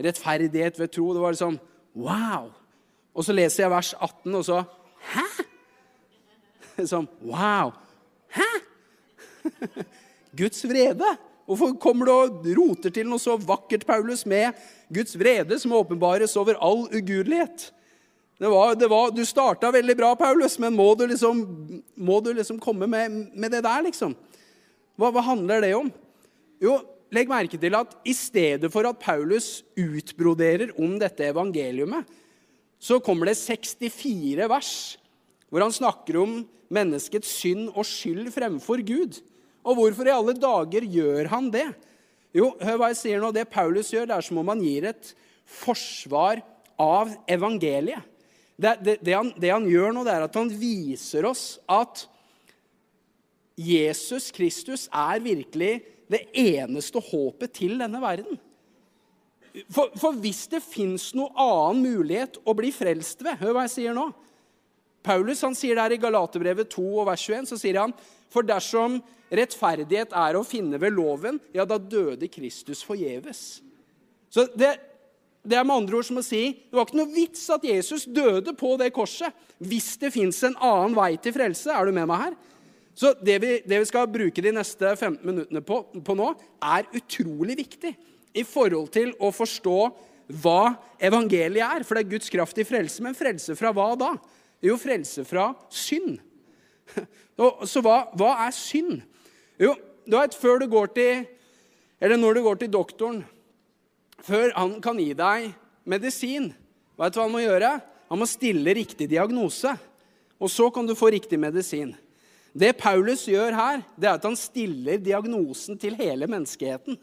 rettferdighet 0.00 0.80
ved 0.80 0.94
tro. 0.96 1.12
Det 1.12 1.22
var 1.22 1.36
liksom 1.36 1.60
wow! 2.00 2.48
Og 3.12 3.26
så 3.26 3.36
leser 3.36 3.66
jeg 3.66 3.74
vers 3.76 3.92
18, 4.00 4.40
og 4.40 4.44
så 4.48 4.62
Hæ? 5.10 5.26
Sånn 6.88 7.08
wow! 7.24 7.74
Hæ? 8.32 8.48
Guds 10.40 10.64
vrede? 10.68 11.16
Hvorfor 11.50 11.72
kommer 11.82 12.06
du 12.06 12.12
og 12.14 12.44
roter 12.54 12.92
til 12.94 13.08
noe 13.10 13.18
så 13.18 13.34
vakkert, 13.34 13.82
Paulus, 13.82 14.22
med 14.22 14.54
Guds 14.86 15.16
vrede 15.18 15.56
som 15.58 15.72
åpenbares 15.74 16.36
over 16.38 16.54
all 16.62 16.84
ugudelighet? 16.86 17.72
Det 18.38 18.52
var, 18.52 18.76
det 18.78 18.86
var, 18.88 19.10
du 19.10 19.24
starta 19.26 19.72
veldig 19.74 19.96
bra, 19.98 20.12
Paulus, 20.14 20.54
men 20.62 20.76
må 20.78 20.92
du 20.94 21.02
liksom, 21.10 21.42
må 21.98 22.20
du 22.22 22.30
liksom 22.38 22.60
komme 22.62 22.86
med, 22.86 23.16
med, 23.34 23.50
det 23.50 23.64
der, 23.66 23.82
liksom? 23.88 24.14
Hva, 24.94 25.10
hva 25.10 25.24
handler 25.26 25.66
det 25.66 25.72
om? 25.74 25.90
Jo, 26.62 26.76
legg 27.10 27.28
merke 27.28 27.58
til 27.58 27.74
at 27.76 27.98
i 28.06 28.14
stedet 28.14 28.70
for 28.70 28.86
at 28.86 29.02
Paulus 29.02 29.64
utbroderer 29.74 30.70
om 30.78 30.94
dette 31.02 31.26
evangeliumet, 31.32 32.06
så 32.80 33.00
kommer 33.02 33.28
det 33.28 33.36
64 33.42 34.46
vers 34.54 34.72
hvor 35.50 35.66
han 35.66 35.74
snakker 35.74 36.22
om 36.22 36.38
menneskets 36.70 37.34
synd 37.42 37.72
og 37.74 37.82
skyld 37.84 38.30
fremfor 38.32 38.86
Gud. 38.86 39.18
Og 39.66 39.76
hvorfor 39.76 40.08
i 40.08 40.14
alle 40.14 40.34
dager 40.38 40.86
gjør 40.88 41.30
han 41.32 41.50
det? 41.52 41.66
Jo, 42.36 42.52
hør 42.62 42.78
hva 42.80 42.92
jeg 42.92 43.00
sier 43.00 43.22
nå. 43.22 43.32
Det 43.34 43.48
Paulus 43.50 43.90
gjør, 43.92 44.08
det 44.08 44.16
er 44.16 44.26
som 44.26 44.40
om 44.40 44.52
han 44.52 44.62
gir 44.64 44.86
et 44.92 45.12
forsvar 45.50 46.40
av 46.80 47.12
evangeliet. 47.28 48.06
Det, 48.60 48.74
det, 48.84 48.96
det, 49.00 49.14
han, 49.16 49.32
det 49.40 49.52
han 49.52 49.66
gjør 49.68 49.94
nå, 49.96 50.04
det 50.04 50.14
er 50.14 50.26
at 50.26 50.36
han 50.36 50.50
viser 50.52 51.24
oss 51.28 51.44
at 51.70 52.04
Jesus 53.60 54.28
Kristus 54.36 54.86
er 54.92 55.20
virkelig 55.24 55.78
det 56.10 56.26
eneste 56.36 57.00
håpet 57.10 57.54
til 57.56 57.78
denne 57.80 58.00
verden. 58.02 58.36
For, 59.72 59.90
for 59.98 60.18
hvis 60.22 60.44
det 60.52 60.62
fins 60.62 61.08
noen 61.16 61.34
annen 61.40 61.80
mulighet 61.82 62.38
å 62.46 62.54
bli 62.54 62.70
frelst 62.74 63.24
ved 63.26 63.40
Hør 63.40 63.56
hva 63.56 63.64
jeg 63.66 63.74
sier 63.74 63.96
nå. 63.96 64.06
Paulus 65.02 65.40
han 65.42 65.56
sier 65.56 65.78
der 65.80 65.96
i 65.96 66.00
Galaterbrevet 66.00 66.70
2 66.70 66.84
og 67.00 67.08
vers 67.08 67.24
21 67.24 67.48
så 67.50 67.58
sier 67.58 67.80
han, 67.80 67.94
for 68.30 68.46
dersom 68.46 68.98
rettferdighet 69.30 70.14
er 70.16 70.36
å 70.36 70.46
finne 70.46 70.78
ved 70.82 70.94
loven, 70.96 71.38
ja, 71.54 71.66
da 71.66 71.78
døde 71.78 72.28
Kristus 72.30 72.82
forgjeves. 72.86 73.60
Så 74.30 74.46
det, 74.54 74.74
det, 75.42 75.56
er 75.58 75.66
med 75.66 75.82
andre 75.82 75.98
ord 75.98 76.06
som 76.06 76.20
å 76.20 76.24
si 76.26 76.42
det 76.54 76.76
var 76.76 76.86
ikke 76.86 77.00
noe 77.00 77.14
vits 77.14 77.42
at 77.50 77.66
Jesus 77.66 78.06
døde 78.06 78.54
på 78.58 78.76
det 78.80 78.92
korset 78.94 79.34
hvis 79.58 79.92
det 80.00 80.12
fins 80.14 80.38
en 80.46 80.56
annen 80.56 80.94
vei 80.96 81.12
til 81.22 81.34
frelse. 81.34 81.70
Er 81.74 81.86
du 81.86 81.94
med 81.94 82.08
meg 82.10 82.24
her? 82.28 82.38
Så 82.96 83.12
det 83.22 83.38
vi, 83.42 83.50
det 83.64 83.80
vi 83.82 83.88
skal 83.88 84.10
bruke 84.10 84.42
de 84.44 84.52
neste 84.54 84.94
15 84.96 85.20
minuttene 85.24 85.62
på, 85.64 85.82
på 86.04 86.16
nå, 86.18 86.32
er 86.62 86.88
utrolig 86.96 87.58
viktig 87.62 87.92
i 88.36 88.46
forhold 88.46 88.90
til 88.94 89.12
å 89.22 89.30
forstå 89.34 89.78
hva 90.42 90.74
evangeliet 91.02 91.64
er. 91.64 91.86
For 91.86 91.96
det 91.96 92.04
er 92.04 92.12
Guds 92.14 92.32
kraft 92.32 92.58
i 92.60 92.66
frelse. 92.66 93.02
Men 93.04 93.16
frelse 93.18 93.56
fra 93.58 93.72
hva 93.74 93.92
da? 93.98 94.10
Jo, 94.64 94.76
frelse 94.80 95.24
fra 95.28 95.50
synd. 95.72 96.18
Så 97.70 97.80
hva, 97.84 98.02
hva 98.18 98.34
er 98.46 98.54
synd? 98.56 99.00
Jo, 99.60 99.74
du 100.04 100.16
vet, 100.16 100.36
før 100.36 100.60
du 100.60 100.66
går 100.70 100.90
til 100.96 101.22
Eller 102.00 102.20
når 102.20 102.36
du 102.36 102.42
går 102.44 102.60
til 102.60 102.72
doktoren 102.72 103.22
Før 104.24 104.52
han 104.56 104.76
kan 104.84 105.00
gi 105.00 105.12
deg 105.16 105.50
medisin, 105.88 106.50
vet 107.00 107.14
du 107.14 107.18
hva 107.18 107.24
han 107.24 107.32
må 107.32 107.40
gjøre? 107.42 107.70
Han 108.10 108.20
må 108.20 108.26
stille 108.28 108.74
riktig 108.76 109.08
diagnose. 109.10 109.72
Og 110.40 110.50
så 110.52 110.68
kan 110.74 110.86
du 110.86 110.92
få 110.98 111.08
riktig 111.14 111.38
medisin. 111.40 111.94
Det 112.52 112.74
Paulus 112.78 113.24
gjør 113.30 113.54
her, 113.54 113.82
det 113.94 114.08
er 114.08 114.18
at 114.18 114.26
han 114.26 114.36
stiller 114.38 115.00
diagnosen 115.00 115.78
til 115.78 115.96
hele 115.98 116.26
menneskeheten. 116.30 116.98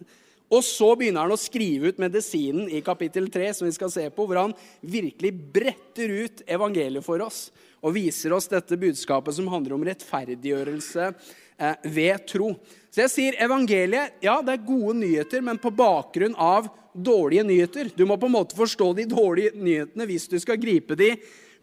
Og 0.47 0.63
så 0.63 0.93
begynner 0.95 1.25
han 1.25 1.35
å 1.35 1.39
skrive 1.39 1.91
ut 1.91 1.99
medisinen 1.99 2.69
i 2.71 2.79
kapittel 2.85 3.27
3, 3.31 3.49
som 3.57 3.67
vi 3.67 3.73
skal 3.75 3.91
se 3.91 4.05
på, 4.09 4.27
hvor 4.27 4.39
han 4.45 4.55
virkelig 4.79 5.33
bretter 5.53 6.13
ut 6.23 6.45
evangeliet 6.47 7.03
for 7.03 7.23
oss 7.25 7.49
og 7.83 7.93
viser 7.93 8.33
oss 8.33 8.47
dette 8.49 8.79
budskapet 8.79 9.35
som 9.37 9.49
handler 9.51 9.75
om 9.75 9.83
rettferdiggjørelse 9.85 11.11
Eh, 11.59 11.75
ved 11.83 12.27
tro. 12.29 12.51
Så 12.93 13.01
jeg 13.01 13.09
sier 13.09 13.37
evangeliet 13.41 14.21
ja, 14.21 14.35
det 14.45 14.53
er 14.53 14.65
gode 14.67 14.93
nyheter, 14.99 15.41
men 15.41 15.57
på 15.57 15.71
bakgrunn 15.73 16.35
av 16.37 16.67
dårlige 16.93 17.45
nyheter. 17.47 17.89
Du 17.97 18.03
må 18.05 18.13
på 18.21 18.29
en 18.29 18.35
måte 18.35 18.57
forstå 18.57 18.91
de 18.99 19.07
dårlige 19.09 19.55
nyhetene 19.57 20.05
hvis 20.05 20.27
du 20.29 20.35
skal 20.41 20.59
gripe 20.61 20.93
de 20.97 21.15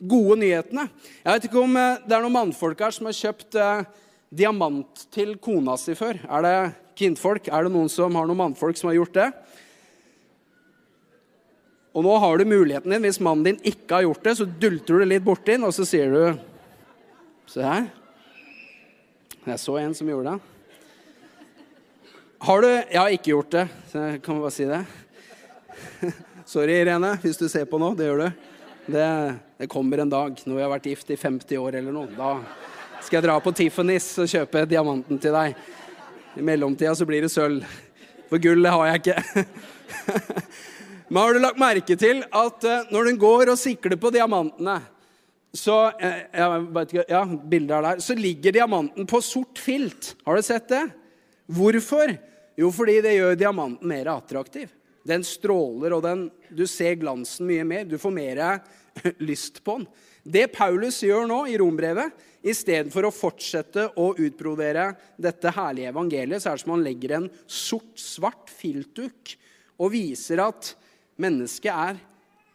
gode 0.02 0.40
nyhetene. 0.42 0.88
Jeg 1.22 1.30
vet 1.30 1.46
ikke 1.46 1.62
om 1.62 1.78
eh, 1.78 2.00
det 2.02 2.16
er 2.16 2.26
noen 2.26 2.38
mannfolk 2.40 2.82
her 2.82 2.96
som 2.96 3.06
har 3.06 3.14
kjøpt 3.20 3.60
eh, 3.62 3.84
diamant 4.34 5.06
til 5.14 5.36
kona 5.38 5.78
si 5.78 5.94
før. 5.94 6.18
Er 6.26 6.42
det 6.48 6.56
kvinnfolk? 6.98 7.50
Er 7.50 7.66
det 7.66 7.74
noen 7.74 7.90
som 7.92 8.14
har 8.16 8.28
noen 8.28 8.40
mannfolk 8.40 8.78
som 8.78 8.90
har 8.90 8.98
gjort 8.98 9.16
det? 9.16 9.28
Og 11.94 12.02
nå 12.02 12.14
har 12.18 12.38
du 12.38 12.44
muligheten 12.48 12.90
din. 12.90 13.04
Hvis 13.06 13.22
mannen 13.22 13.46
din 13.46 13.60
ikke 13.62 14.00
har 14.00 14.06
gjort 14.08 14.24
det, 14.26 14.34
så 14.40 14.46
dulter 14.46 14.98
du 14.98 15.06
litt 15.06 15.22
borti 15.24 15.54
den, 15.54 15.66
og 15.66 15.74
så 15.76 15.86
sier 15.86 16.10
du 16.10 16.50
Se 17.44 17.60
her. 17.60 17.90
Jeg 19.44 19.60
så 19.60 19.74
en 19.76 19.92
som 19.94 20.08
gjorde 20.08 20.32
det. 20.32 20.54
Har 22.44 22.64
du 22.64 22.68
Jeg 22.68 22.98
har 22.98 23.12
ikke 23.12 23.30
gjort 23.34 23.50
det, 23.52 23.66
så 23.92 24.06
jeg 24.08 24.22
kan 24.24 24.40
bare 24.40 24.54
si 24.56 24.64
det. 24.64 24.80
Sorry, 26.48 26.80
Irene, 26.80 27.14
hvis 27.22 27.36
du 27.36 27.46
ser 27.48 27.68
på 27.68 27.78
nå. 27.78 27.92
Det 27.96 28.08
gjør 28.08 28.24
du. 28.24 28.42
Det, 28.86 29.06
det, 29.60 29.68
kommer 29.68 30.02
en 30.02 30.10
dag 30.12 30.40
når 30.44 30.56
vi 30.56 30.64
har 30.64 30.72
vært 30.72 30.88
gift 30.90 31.12
i 31.12 31.16
50 31.20 31.60
år 31.60 31.78
eller 31.78 31.94
noe. 31.94 32.08
Da 32.16 32.34
skal 33.04 33.20
jeg 33.20 33.26
dra 33.28 33.38
på 33.40 33.52
Tiffany's 33.56 34.10
og 34.20 34.28
kjøpe 34.28 34.64
diamanten 34.68 35.20
til 35.20 35.36
deg. 35.36 35.54
I 36.36 36.42
mellomtida 36.42 36.94
så 36.94 37.06
blir 37.06 37.24
det 37.24 37.32
sølv. 37.32 37.64
For 38.30 38.42
gull 38.42 38.64
det 38.64 38.72
har 38.74 38.88
jeg 38.88 39.02
ikke. 39.02 39.44
Men 41.08 41.20
har 41.20 41.34
du 41.34 41.42
lagt 41.44 41.60
merke 41.60 41.96
til 42.00 42.24
at 42.24 42.66
eh, 42.66 42.90
når 42.90 43.10
du 43.10 43.18
går 43.22 43.52
og 43.52 43.60
sikler 43.60 43.98
på 44.00 44.10
diamantene, 44.14 44.78
så, 45.54 45.76
eh, 46.02 46.24
ikke, 46.26 47.04
ja, 47.06 47.22
er 47.22 47.68
der, 47.70 48.00
så 48.02 48.16
ligger 48.18 48.56
diamanten 48.56 49.06
på 49.06 49.20
sort 49.22 49.60
filt. 49.62 50.14
Har 50.26 50.34
du 50.34 50.42
sett 50.42 50.66
det? 50.72 50.82
Hvorfor? 51.46 52.16
Jo, 52.58 52.70
fordi 52.74 53.00
det 53.04 53.14
gjør 53.18 53.38
diamanten 53.38 53.88
mer 53.88 54.10
attraktiv. 54.16 54.72
Den 55.04 55.24
stråler, 55.26 55.92
og 55.92 56.04
den, 56.04 56.28
du 56.48 56.64
ser 56.70 56.96
glansen 57.00 57.48
mye 57.48 57.64
mer. 57.68 57.84
Du 57.88 57.98
får 58.00 58.14
mer 58.14 58.42
lyst 59.28 59.60
på 59.64 59.78
den. 59.78 59.88
Det 60.24 60.46
Paulus 60.54 61.02
gjør 61.04 61.26
nå 61.28 61.42
i 61.52 61.58
rombrevet, 61.60 62.14
istedenfor 62.44 63.08
å 63.08 63.12
fortsette 63.12 63.90
å 64.00 64.10
utbrodere 64.20 64.90
dette 65.20 65.52
herlige 65.52 65.90
evangeliet, 65.92 66.40
så 66.40 66.50
er 66.50 66.56
det 66.56 66.64
som 66.64 66.72
han 66.72 66.84
legger 66.84 67.16
en 67.18 67.28
sort, 67.44 67.92
svart 68.00 68.52
filtduk 68.52 69.34
og 69.76 69.92
viser 69.92 70.40
at 70.44 70.72
mennesket 71.20 71.72
er 71.72 72.00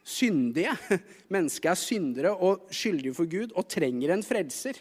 syndige. 0.09 0.73
Mennesket 1.33 1.71
er 1.71 1.79
syndere 1.79 2.33
og 2.33 2.69
skyldige 2.73 3.17
for 3.17 3.29
Gud 3.29 3.53
og 3.53 3.67
trenger 3.69 4.15
en 4.15 4.25
frelser. 4.25 4.79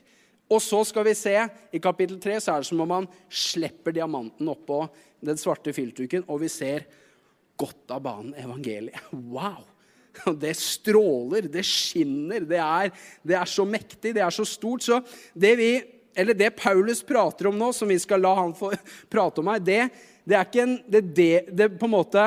Og 0.49 0.63
så 0.65 0.81
skal 0.89 1.05
vi 1.05 1.13
se, 1.19 1.35
i 1.77 1.81
kapittel 1.83 2.17
3 2.25 2.39
så 2.41 2.55
er 2.55 2.65
det 2.65 2.71
som 2.71 2.81
om 2.81 2.95
han 2.95 3.09
slipper 3.29 3.93
diamanten 3.93 4.49
oppå 4.49 4.87
den 5.21 5.37
svarte 5.41 5.75
filtduken, 5.77 6.25
og 6.25 6.41
vi 6.45 6.49
ser 6.53 6.87
godt 7.59 7.95
av 7.95 8.05
banen 8.05 8.37
evangeliet. 8.39 9.11
Wow! 9.11 9.65
Det 10.41 10.55
stråler, 10.59 11.47
det 11.47 11.63
skinner, 11.63 12.43
det 12.43 12.59
er, 12.59 12.89
det 13.23 13.37
er, 13.39 13.47
så 13.47 13.63
mektig, 13.69 14.17
det 14.17 14.23
er 14.25 14.35
så 14.35 14.43
stort. 14.49 14.83
Så 14.83 14.99
det, 15.31 15.53
vi, 15.61 15.69
eller 16.19 16.35
det 16.35 16.57
Paulus 16.59 17.05
prater 17.07 17.47
om 17.47 17.59
nå, 17.59 17.69
som 17.77 17.87
vi 17.87 17.99
skal 18.03 18.25
la 18.25 18.33
han 18.41 18.55
få 18.57 18.73
prate 19.13 19.43
om 19.43 19.53
her, 19.53 19.63
det, 19.63 19.83
det 20.27 20.39
er 20.39 20.49
ikke 20.49 20.65
en, 20.65 20.75
det, 20.91 21.05
det, 21.55 21.69
på 21.79 21.87
en 21.87 21.95
måte 21.95 22.25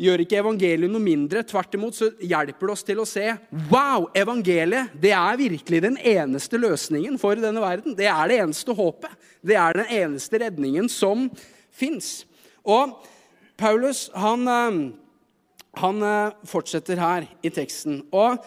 gjør 0.00 0.22
ikke 0.22 0.38
evangeliet 0.40 0.92
noe 0.92 1.02
mindre. 1.02 1.42
Tvert 1.44 1.74
imot 1.76 1.98
så 1.98 2.08
hjelper 2.22 2.70
det 2.70 2.76
oss 2.76 2.86
til 2.86 3.02
å 3.02 3.08
se 3.08 3.26
wow, 3.72 4.06
evangeliet 4.16 4.94
det 5.02 5.12
er 5.16 5.40
virkelig 5.40 5.82
den 5.84 5.98
eneste 5.98 6.60
løsningen 6.62 7.18
for 7.20 7.36
denne 7.36 7.60
verden. 7.60 7.98
Det 7.98 8.08
er 8.08 8.30
det 8.30 8.40
eneste 8.46 8.76
håpet. 8.76 9.12
Det 9.44 9.58
er 9.58 9.82
den 9.82 9.96
eneste 9.98 10.40
redningen 10.40 10.88
som 10.92 11.26
fins. 11.74 12.20
Og 12.64 12.96
Paulus 13.60 14.06
han, 14.16 14.48
eh, 14.48 14.76
han 15.82 16.02
eh, 16.02 16.32
fortsetter 16.48 17.00
her 17.00 17.26
i 17.44 17.50
teksten. 17.52 18.00
Og 18.16 18.40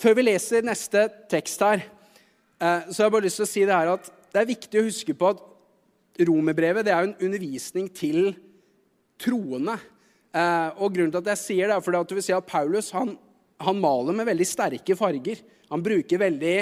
før 0.00 0.16
vi 0.16 0.24
leser 0.24 0.64
neste 0.64 1.04
tekst 1.28 1.60
her, 1.60 1.84
eh, 1.84 2.88
så 2.88 3.02
har 3.02 3.10
jeg 3.10 3.16
bare 3.18 3.26
lyst 3.26 3.40
til 3.42 3.48
å 3.48 3.50
si 3.50 3.66
det 3.68 3.76
her 3.76 3.92
at 3.92 4.08
det 4.32 4.40
er 4.40 4.48
viktig 4.48 4.80
å 4.80 4.86
huske 4.86 5.16
på 5.18 5.34
at 5.34 5.44
romerbrevet 6.24 6.86
det 6.86 6.94
er 6.94 7.04
en 7.04 7.18
undervisning 7.20 7.90
til 7.92 8.32
troende. 9.20 9.76
Og 10.78 10.92
grunnen 10.94 11.10
til 11.10 11.18
at 11.18 11.32
jeg 11.32 11.40
sier 11.40 11.68
det, 11.68 11.76
er 11.76 11.82
fordi 11.82 11.98
at 11.98 12.10
du 12.10 12.14
vil 12.14 12.24
si 12.24 12.34
at 12.36 12.46
Paulus 12.46 12.92
han, 12.94 13.16
han 13.58 13.80
maler 13.82 14.14
med 14.14 14.28
veldig 14.28 14.46
sterke 14.46 14.94
farger. 14.96 15.40
Han 15.72 15.82
bruker 15.82 16.22
veldig 16.22 16.54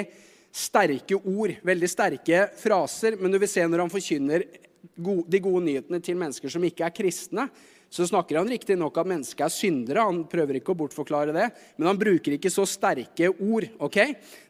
sterke 0.49 1.19
ord, 1.19 1.53
veldig 1.61 1.89
sterke 1.91 2.47
fraser. 2.57 3.19
Men 3.19 3.29
du 3.29 3.37
vil 3.37 3.51
se 3.51 3.67
når 3.67 3.83
han 3.83 3.93
forkynner 3.93 4.47
de 4.95 5.41
gode 5.43 5.65
nyhetene 5.65 5.99
til 6.03 6.17
mennesker 6.19 6.51
som 6.51 6.63
ikke 6.65 6.87
er 6.87 6.95
kristne, 6.95 7.49
så 7.89 8.05
snakker 8.05 8.37
han 8.37 8.49
riktignok 8.49 8.97
at 9.01 9.07
mennesket 9.09 9.41
er 9.47 9.51
syndere. 9.51 10.03
Han 10.05 10.21
prøver 10.29 10.59
ikke 10.59 10.75
å 10.75 10.77
bortforklare 10.77 11.33
det, 11.33 11.47
men 11.77 11.89
han 11.89 11.97
bruker 11.97 12.35
ikke 12.35 12.51
så 12.53 12.65
sterke 12.69 13.31
ord. 13.33 13.65
ok? 13.81 13.97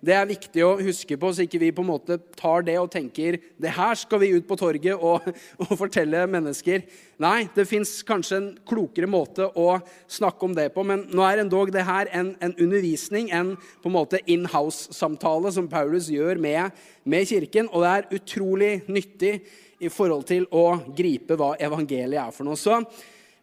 Det 0.03 0.15
er 0.15 0.27
viktig 0.27 0.65
å 0.65 0.73
huske 0.81 1.15
på, 1.19 1.31
så 1.31 1.45
ikke 1.45 1.61
vi 1.61 1.71
på 1.75 1.85
en 1.85 1.91
måte 1.93 2.19
tar 2.35 2.65
det 2.67 2.75
og 2.81 2.91
tenker 2.91 3.39
det 3.59 3.71
her 3.77 3.95
skal 3.99 4.19
vi 4.23 4.33
ut 4.35 4.47
på 4.47 4.57
torget 4.59 4.99
og, 4.99 5.23
og 5.63 5.71
fortelle 5.79 6.25
mennesker. 6.27 6.83
Nei, 7.23 7.47
det 7.55 7.67
fins 7.69 8.01
kanskje 8.07 8.41
en 8.41 8.49
klokere 8.67 9.07
måte 9.07 9.47
å 9.55 9.79
snakke 10.11 10.49
om 10.49 10.57
det 10.57 10.69
på, 10.75 10.83
men 10.87 11.07
nå 11.15 11.23
er 11.23 11.45
endog 11.45 11.71
det 11.75 11.87
her 11.87 12.11
en, 12.15 12.33
en 12.43 12.55
undervisning, 12.59 13.31
en 13.31 13.55
på 13.79 13.87
en 13.87 13.95
måte 13.95 14.19
in-house-samtale 14.27 15.55
som 15.55 15.71
Paulus 15.71 16.11
gjør 16.11 16.39
med, 16.43 16.75
med 17.07 17.31
kirken, 17.31 17.71
og 17.71 17.87
det 17.87 17.95
er 17.95 18.19
utrolig 18.19 18.73
nyttig 18.91 19.37
i 19.79 19.89
forhold 19.91 20.27
til 20.27 20.45
å 20.51 20.79
gripe 20.95 21.37
hva 21.39 21.53
evangeliet 21.59 22.21
er 22.21 22.35
for 22.35 22.47
noe. 22.47 22.59
Så 22.59 22.81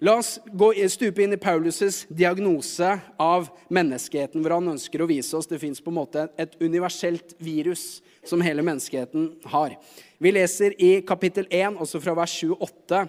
La 0.04 0.18
oss 0.20 0.34
gå, 0.52 0.74
stupe 0.92 1.22
inn 1.24 1.32
i 1.32 1.40
Paulus' 1.40 2.02
diagnose 2.12 2.90
av 3.16 3.46
menneskeheten, 3.72 4.42
hvor 4.44 4.52
han 4.58 4.74
ønsker 4.74 5.00
å 5.00 5.08
vise 5.08 5.32
oss 5.38 5.48
det 5.48 5.56
fins 5.62 5.80
på 5.80 5.88
en 5.88 5.96
måte 5.96 6.26
et 6.36 6.52
universelt 6.60 7.32
virus 7.40 8.02
som 8.26 8.44
hele 8.44 8.64
menneskeheten 8.66 9.30
har. 9.48 9.72
Vi 10.20 10.34
leser 10.34 10.76
i 10.76 10.98
kapittel 11.00 11.48
1, 11.48 11.80
også 11.80 12.02
fra 12.04 12.12
vers 12.18 12.34
28 12.44 13.00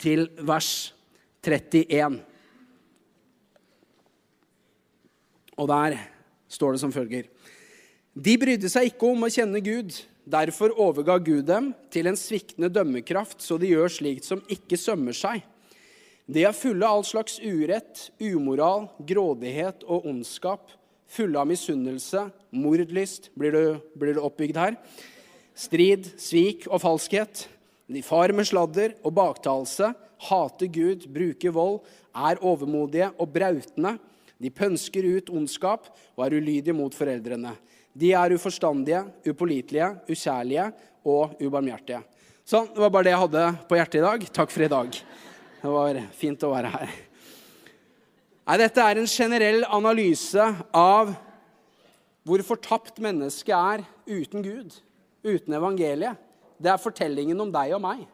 til 0.00 0.24
vers 0.48 0.70
31. 1.44 2.16
Og 5.60 5.68
der 5.68 5.98
står 6.48 6.72
det 6.72 6.82
som 6.86 6.94
følger.: 6.94 7.28
De 8.16 8.38
brydde 8.40 8.72
seg 8.72 8.88
ikke 8.88 9.12
om 9.12 9.28
å 9.28 9.32
kjenne 9.32 9.60
Gud. 9.60 9.92
Derfor 10.30 10.74
overga 10.78 11.16
Gud 11.18 11.46
dem 11.48 11.72
til 11.90 12.06
en 12.06 12.18
sviktende 12.18 12.68
dømmekraft, 12.70 13.40
så 13.42 13.56
de 13.58 13.72
gjør 13.72 13.90
slikt 13.90 14.28
som 14.28 14.42
ikke 14.52 14.78
sømmer 14.78 15.16
seg. 15.16 15.40
De 16.30 16.44
er 16.46 16.54
fulle 16.54 16.86
av 16.86 17.00
all 17.00 17.06
slags 17.06 17.40
urett, 17.42 18.10
umoral, 18.22 18.86
grådighet 19.02 19.82
og 19.88 20.06
ondskap. 20.06 20.68
Fulle 21.10 21.40
av 21.40 21.48
misunnelse, 21.50 22.28
mordlyst 22.54 23.32
blir 23.34 23.56
det, 23.56 23.64
blir 23.98 24.14
det 24.14 24.22
oppbygd 24.22 24.60
her. 24.60 24.76
Strid, 25.58 26.12
svik 26.20 26.68
og 26.70 26.78
falskhet. 26.84 27.48
De 27.90 28.04
farer 28.06 28.36
med 28.36 28.46
sladder 28.46 28.94
og 29.02 29.16
baktalelse, 29.16 29.90
hater 30.28 30.70
Gud, 30.70 31.08
bruker 31.10 31.56
vold, 31.56 31.80
er 32.14 32.38
overmodige 32.44 33.10
og 33.18 33.32
brautende. 33.34 33.96
De 34.38 34.52
pønsker 34.54 35.08
ut 35.16 35.34
ondskap 35.34 35.90
og 36.14 36.22
er 36.28 36.38
ulydige 36.38 36.76
mot 36.76 36.94
foreldrene. 36.94 37.56
De 38.00 38.14
er 38.16 38.32
uforstandige, 38.32 39.02
upålitelige, 39.28 39.90
ukjærlige 40.08 40.70
og 41.04 41.36
ubarmhjertige. 41.42 42.00
Sånn, 42.48 42.70
det 42.72 42.80
var 42.80 42.92
bare 42.94 43.06
det 43.06 43.12
jeg 43.12 43.22
hadde 43.26 43.42
på 43.68 43.76
hjertet 43.76 43.98
i 44.00 44.04
dag. 44.06 44.26
Takk 44.40 44.52
for 44.54 44.64
i 44.64 44.70
dag. 44.72 45.00
Det 45.60 45.72
var 45.74 45.98
fint 46.16 46.46
å 46.46 46.52
være 46.54 46.70
her. 46.72 46.94
Nei, 48.48 48.56
dette 48.58 48.82
er 48.82 48.98
en 48.98 49.10
generell 49.10 49.66
analyse 49.68 50.46
av 50.74 51.12
hvor 52.26 52.42
fortapt 52.44 53.00
mennesket 53.02 53.52
er 53.54 53.84
uten 54.08 54.42
Gud, 54.44 54.74
uten 55.22 55.56
evangeliet. 55.60 56.18
Det 56.60 56.72
er 56.72 56.80
fortellingen 56.80 57.40
om 57.44 57.52
deg 57.52 57.74
og 57.76 57.84
meg. 57.84 58.06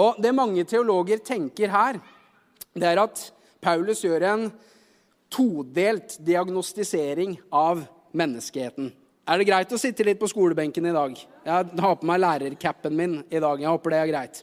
Og 0.00 0.22
Det 0.22 0.32
mange 0.34 0.64
teologer 0.64 1.20
tenker 1.20 1.68
her, 1.68 1.98
det 2.72 2.88
er 2.88 3.02
at 3.02 3.26
Paulus 3.62 4.00
gjør 4.06 4.24
en 4.30 4.46
todelt 5.32 6.16
diagnostisering 6.24 7.36
av 7.52 7.84
menneskeheten. 8.16 8.90
Er 9.22 9.38
det 9.38 9.46
greit 9.46 9.72
å 9.72 9.78
sitte 9.78 10.04
litt 10.06 10.18
på 10.20 10.30
skolebenken 10.30 10.86
i 10.88 10.94
dag? 10.94 11.18
Jeg 11.46 11.82
har 11.84 11.98
på 11.98 12.08
meg 12.08 12.22
lærercapen 12.22 12.96
min 12.98 13.20
i 13.30 13.42
dag. 13.42 13.60
Jeg 13.60 13.70
håper 13.70 13.94
det 13.94 14.00
er 14.00 14.10
greit. 14.10 14.40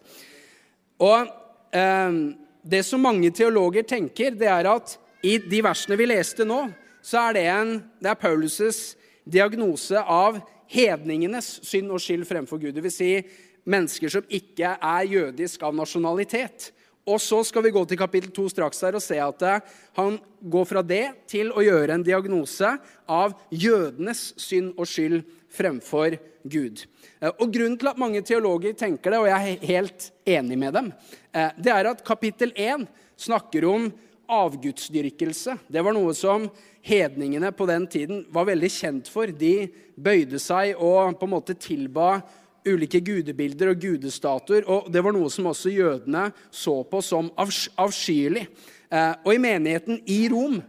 Og 1.03 1.27
eh, 1.75 2.19
det 2.63 2.83
som 2.87 3.03
mange 3.03 3.31
teologer 3.35 3.87
tenker, 3.87 4.37
det 4.39 4.47
er 4.51 4.71
at 4.71 4.95
i 5.23 5.35
de 5.43 5.59
versene 5.63 5.97
vi 5.99 6.07
leste 6.07 6.47
nå, 6.47 6.63
så 7.03 7.27
er 7.27 7.35
det, 7.35 7.45
en, 7.51 7.75
det 7.99 8.11
er 8.11 8.19
Paulus' 8.19 8.95
diagnose 9.27 9.99
av 9.99 10.39
hedningenes 10.69 11.59
synd 11.67 11.91
og 11.91 12.01
skyld 12.03 12.27
fremfor 12.27 12.59
Gud. 12.61 12.73
Det 12.75 12.83
vil 12.85 12.93
Si 12.93 13.13
mennesker 13.69 14.09
som 14.09 14.25
ikke 14.33 14.75
er 14.75 15.07
jødisk 15.09 15.63
av 15.67 15.75
nasjonalitet. 15.77 16.71
Og 17.07 17.21
så 17.23 17.39
skal 17.47 17.63
vi 17.65 17.73
gå 17.73 17.83
til 17.87 17.99
kapittel 17.99 18.31
2 18.35 18.47
straks 18.51 18.81
her 18.85 18.97
og 18.97 19.03
se 19.03 19.17
at 19.23 19.45
eh, 19.47 19.61
han 19.97 20.17
går 20.41 20.65
fra 20.67 20.83
det 20.85 21.03
til 21.31 21.51
å 21.51 21.63
gjøre 21.63 21.95
en 21.95 22.05
diagnose 22.05 22.73
av 23.09 23.35
jødenes 23.49 24.33
synd 24.39 24.75
og 24.75 24.89
skyld 24.89 25.21
fremfor 25.49 26.17
Gud. 26.43 26.83
Eh, 27.19 27.31
og 27.31 27.47
Grunnen 27.53 27.79
til 27.79 27.91
at 27.91 28.01
mange 28.01 28.21
teologer 28.25 28.75
tenker 28.77 29.15
det, 29.15 29.21
og 29.21 29.29
jeg 29.31 29.55
er 29.55 29.71
helt 29.71 30.09
enig 30.37 30.59
med 30.59 30.75
dem, 30.77 30.91
eh, 31.33 31.49
det 31.57 31.73
er 31.73 31.91
at 31.93 32.05
kapittel 32.05 32.53
1 32.55 32.85
snakker 33.19 33.65
om 33.69 33.89
avgudsdyrkelse. 34.29 35.57
Det 35.67 35.81
var 35.81 35.95
noe 35.95 36.13
som 36.13 36.45
hedningene 36.85 37.51
på 37.51 37.65
den 37.69 37.87
tiden 37.89 38.21
var 38.31 38.47
veldig 38.49 38.69
kjent 38.71 39.09
for. 39.09 39.25
De 39.25 39.69
bøyde 39.97 40.39
seg 40.41 40.77
og 40.77 41.17
på 41.17 41.27
en 41.27 41.33
måte 41.33 41.57
tilba 41.57 42.19
ulike 42.67 43.01
gudebilder 43.05 43.73
og 43.73 43.79
gudestatuer. 43.83 44.65
Og 44.67 44.89
det 44.91 45.03
var 45.05 45.15
noe 45.15 45.29
som 45.31 45.47
også 45.51 45.71
jødene 45.73 46.29
så 46.51 46.79
på 46.83 47.03
som 47.05 47.31
avskyelig. 47.39 48.47
Eh, 48.89 49.13
og 49.23 49.31
i 49.35 49.41
menigheten 49.41 50.01
i 50.09 50.23
Rom 50.31 50.59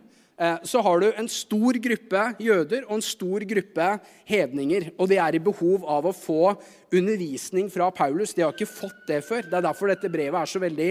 Eh, 0.41 0.57
så 0.63 0.81
har 0.81 1.01
du 1.01 1.11
en 1.13 1.29
stor 1.29 1.77
gruppe 1.85 2.21
jøder 2.41 2.87
og 2.87 2.95
en 2.97 3.05
stor 3.05 3.45
gruppe 3.45 3.89
hedninger. 4.25 4.87
Og 4.97 5.11
de 5.11 5.19
er 5.21 5.37
i 5.37 5.43
behov 5.45 5.85
av 5.85 6.09
å 6.09 6.17
få 6.17 6.55
undervisning 6.97 7.69
fra 7.69 7.91
Paulus. 7.93 8.33
De 8.33 8.47
har 8.47 8.55
ikke 8.55 8.71
fått 8.71 9.03
det 9.11 9.21
før. 9.27 9.45
Det 9.45 9.59
er 9.59 9.67
derfor 9.67 9.93
dette 9.93 10.09
brevet 10.09 10.41
er 10.41 10.49
så 10.49 10.63
veldig 10.63 10.89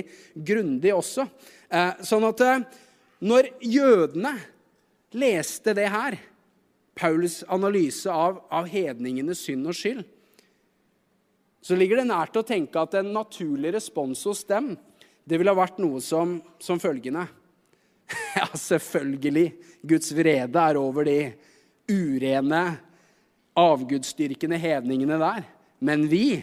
grundig 0.51 0.93
også. 0.93 1.25
Eh, 1.65 2.05
sånn 2.05 2.27
at 2.29 2.45
når 3.25 3.49
jødene 3.65 4.35
leste 5.17 5.73
det 5.73 5.89
her, 5.89 6.19
Paulus' 6.99 7.41
analyse 7.49 8.11
av, 8.11 8.43
av 8.53 8.69
hedningenes 8.69 9.41
synd 9.47 9.65
og 9.71 9.73
skyld, 9.73 10.05
så 11.61 11.75
ligger 11.75 11.99
det 11.99 12.09
nært 12.09 12.37
å 12.39 12.45
tenke 12.45 12.79
at 12.81 12.95
en 12.99 13.11
naturlig 13.13 13.73
respons 13.75 14.23
hos 14.29 14.45
dem 14.47 14.73
det 15.29 15.37
ville 15.37 15.51
ha 15.51 15.59
vært 15.59 15.77
noe 15.81 15.99
som, 16.01 16.39
som 16.61 16.79
følgende 16.81 17.27
Ja, 18.39 18.47
selvfølgelig. 18.57 19.51
Guds 19.85 20.09
vrede 20.17 20.61
er 20.61 20.77
over 20.79 21.05
de 21.05 21.17
urene, 21.89 22.63
avgudsdyrkende 23.59 24.57
hedningene 24.57 25.19
der. 25.21 25.43
Men 25.85 26.07
vi, 26.09 26.39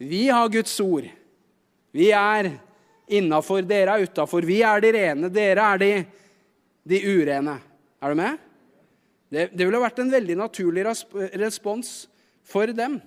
vi 0.00 0.22
har 0.32 0.48
Guds 0.52 0.72
ord. 0.80 1.08
Vi 1.92 2.08
er 2.16 2.54
innafor, 3.12 3.66
dere 3.68 3.98
er 3.98 4.08
utafor. 4.08 4.46
Vi 4.48 4.62
er 4.64 4.80
de 4.80 4.92
rene, 4.96 5.30
dere 5.32 5.68
er 5.74 5.82
de, 5.82 5.90
de 6.88 7.02
urene. 7.04 7.58
Er 8.00 8.14
du 8.14 8.20
med? 8.22 8.40
Det, 9.32 9.50
det 9.52 9.66
ville 9.66 9.80
vært 9.82 10.00
en 10.02 10.12
veldig 10.12 10.38
naturlig 10.40 10.86
respons 11.40 11.92
for 12.48 12.72
dem. 12.76 12.98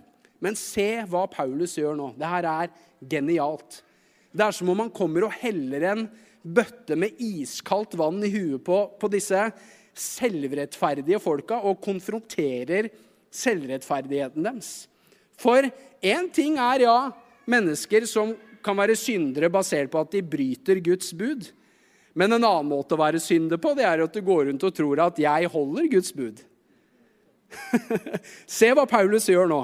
Men 0.45 0.58
se 0.60 0.88
hva 1.10 1.25
Paulus 1.31 1.75
gjør 1.79 1.97
nå. 1.97 2.12
Det 2.19 2.29
her 2.29 2.47
er 2.51 2.73
genialt. 3.10 3.81
Det 4.36 4.45
er 4.45 4.55
som 4.55 4.69
om 4.69 4.84
han 4.84 4.93
kommer 4.93 5.27
og 5.27 5.36
heller 5.41 5.89
en 5.91 6.05
bøtte 6.45 6.97
med 6.99 7.17
iskaldt 7.23 7.95
vann 7.97 8.21
i 8.23 8.29
huet 8.29 8.62
på, 8.65 8.77
på 8.99 9.10
disse 9.10 9.47
selvrettferdige 9.95 11.21
folka 11.23 11.62
og 11.65 11.79
konfronterer 11.84 12.91
selvrettferdigheten 13.34 14.45
deres. 14.45 14.73
For 15.39 15.65
én 16.03 16.27
ting 16.36 16.60
er 16.62 16.86
ja, 16.86 16.97
mennesker 17.49 18.05
som 18.08 18.34
kan 18.65 18.77
være 18.77 18.97
syndere 18.97 19.51
basert 19.53 19.91
på 19.93 20.01
at 20.01 20.13
de 20.15 20.23
bryter 20.25 20.81
Guds 20.84 21.12
bud. 21.17 21.49
Men 22.15 22.31
en 22.31 22.45
annen 22.47 22.69
måte 22.71 22.95
å 22.95 23.01
være 23.01 23.21
synder 23.23 23.60
på, 23.62 23.73
det 23.75 23.86
er 23.88 24.03
at 24.05 24.13
du 24.13 24.21
går 24.23 24.47
rundt 24.49 24.63
og 24.63 24.75
tror 24.75 25.01
at 25.03 25.17
'jeg 25.19 25.51
holder 25.51 25.89
Guds 25.91 26.13
bud'. 26.15 26.43
Se 28.58 28.71
hva 28.71 28.86
Paulus 28.88 29.27
gjør 29.29 29.47
nå. 29.51 29.62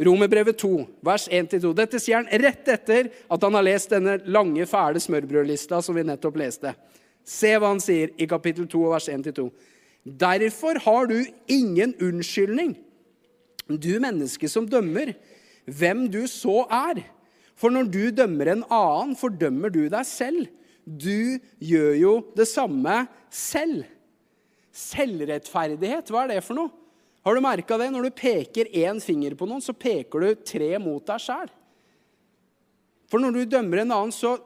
Romerbrevet 0.00 0.56
2, 0.62 0.86
vers 1.04 1.26
1-2. 1.28 1.74
Dette 1.76 2.00
sier 2.00 2.22
han 2.22 2.40
rett 2.40 2.68
etter 2.72 3.10
at 3.28 3.42
han 3.44 3.56
har 3.58 3.66
lest 3.66 3.92
denne 3.92 4.16
lange, 4.32 4.64
fæle 4.68 5.02
smørbrødlista 5.02 5.82
som 5.84 5.98
vi 5.98 6.06
nettopp 6.08 6.38
leste. 6.40 6.72
Se 7.26 7.52
hva 7.52 7.74
han 7.74 7.82
sier 7.84 8.14
i 8.16 8.28
kapittel 8.30 8.68
2, 8.70 8.80
vers 8.94 9.10
1-2. 9.12 9.44
Derfor 10.00 10.80
har 10.86 11.10
du 11.10 11.18
ingen 11.52 11.92
unnskyldning, 12.00 12.72
du 13.68 13.92
menneske 14.00 14.48
som 14.48 14.64
dømmer, 14.66 15.12
hvem 15.68 16.06
du 16.10 16.24
så 16.30 16.64
er. 16.72 17.04
For 17.60 17.70
når 17.70 17.92
du 17.92 18.02
dømmer 18.16 18.54
en 18.54 18.64
annen, 18.72 19.12
fordømmer 19.20 19.70
du 19.70 19.84
deg 19.92 20.08
selv. 20.08 20.48
Du 20.88 21.36
gjør 21.60 21.92
jo 22.00 22.12
det 22.38 22.48
samme 22.48 23.04
selv. 23.28 23.84
Selvrettferdighet, 24.72 26.08
hva 26.08 26.24
er 26.24 26.32
det 26.32 26.44
for 26.46 26.56
noe? 26.56 26.79
Har 27.24 27.36
du 27.36 27.42
merka 27.44 27.76
det? 27.80 27.90
Når 27.92 28.08
du 28.08 28.16
peker 28.16 28.70
én 28.72 29.00
finger 29.02 29.34
på 29.36 29.48
noen, 29.48 29.60
så 29.60 29.76
peker 29.76 30.22
du 30.22 30.44
tre 30.46 30.70
mot 30.80 31.04
deg 31.04 31.20
sjæl. 31.20 31.50
For 33.10 33.20
når 33.20 33.34
du 33.34 33.56
dømmer 33.56 33.82
en 33.82 33.92
annen, 33.96 34.14
så 34.14 34.36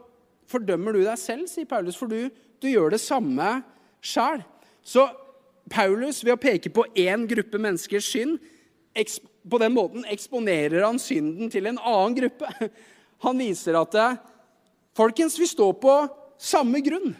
fordømmer 0.50 0.96
du 0.96 1.04
deg 1.04 1.20
selv, 1.20 1.46
sier 1.50 1.68
Paulus, 1.68 1.98
for 1.98 2.10
du, 2.10 2.30
du 2.58 2.66
gjør 2.70 2.96
det 2.96 3.02
samme 3.02 3.60
sjæl. 4.04 4.42
Så 4.82 5.06
Paulus, 5.70 6.22
ved 6.24 6.34
å 6.34 6.40
peke 6.40 6.72
på 6.74 6.86
én 6.98 7.28
gruppe 7.30 7.60
menneskers 7.62 8.08
synd, 8.10 8.40
på 9.44 9.60
den 9.60 9.74
måten 9.74 10.04
eksponerer 10.10 10.84
han 10.86 11.00
synden 11.02 11.50
til 11.52 11.66
en 11.68 11.80
annen 11.80 12.14
gruppe. 12.18 12.50
Han 13.24 13.38
viser 13.40 13.76
at 13.78 13.94
folkens, 14.94 15.38
vi 15.40 15.46
står 15.48 15.72
på 15.80 15.92
samme 16.36 16.82
grunn. 16.84 17.14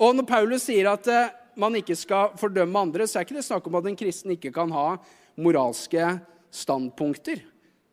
Og 0.00 0.14
når 0.16 0.26
Paulus 0.28 0.64
sier 0.68 0.86
at 0.92 1.08
eh, 1.10 1.32
man 1.58 1.78
ikke 1.78 1.96
skal 1.98 2.34
fordømme 2.38 2.84
andre, 2.86 3.06
så 3.06 3.20
er 3.20 3.26
ikke 3.26 3.38
det 3.38 3.46
snakk 3.46 3.66
om 3.66 3.78
at 3.80 3.88
en 3.90 3.98
kristen 3.98 4.34
ikke 4.34 4.52
kan 4.54 4.70
ha 4.74 4.94
moralske 5.40 6.12
standpunkter. 6.54 7.42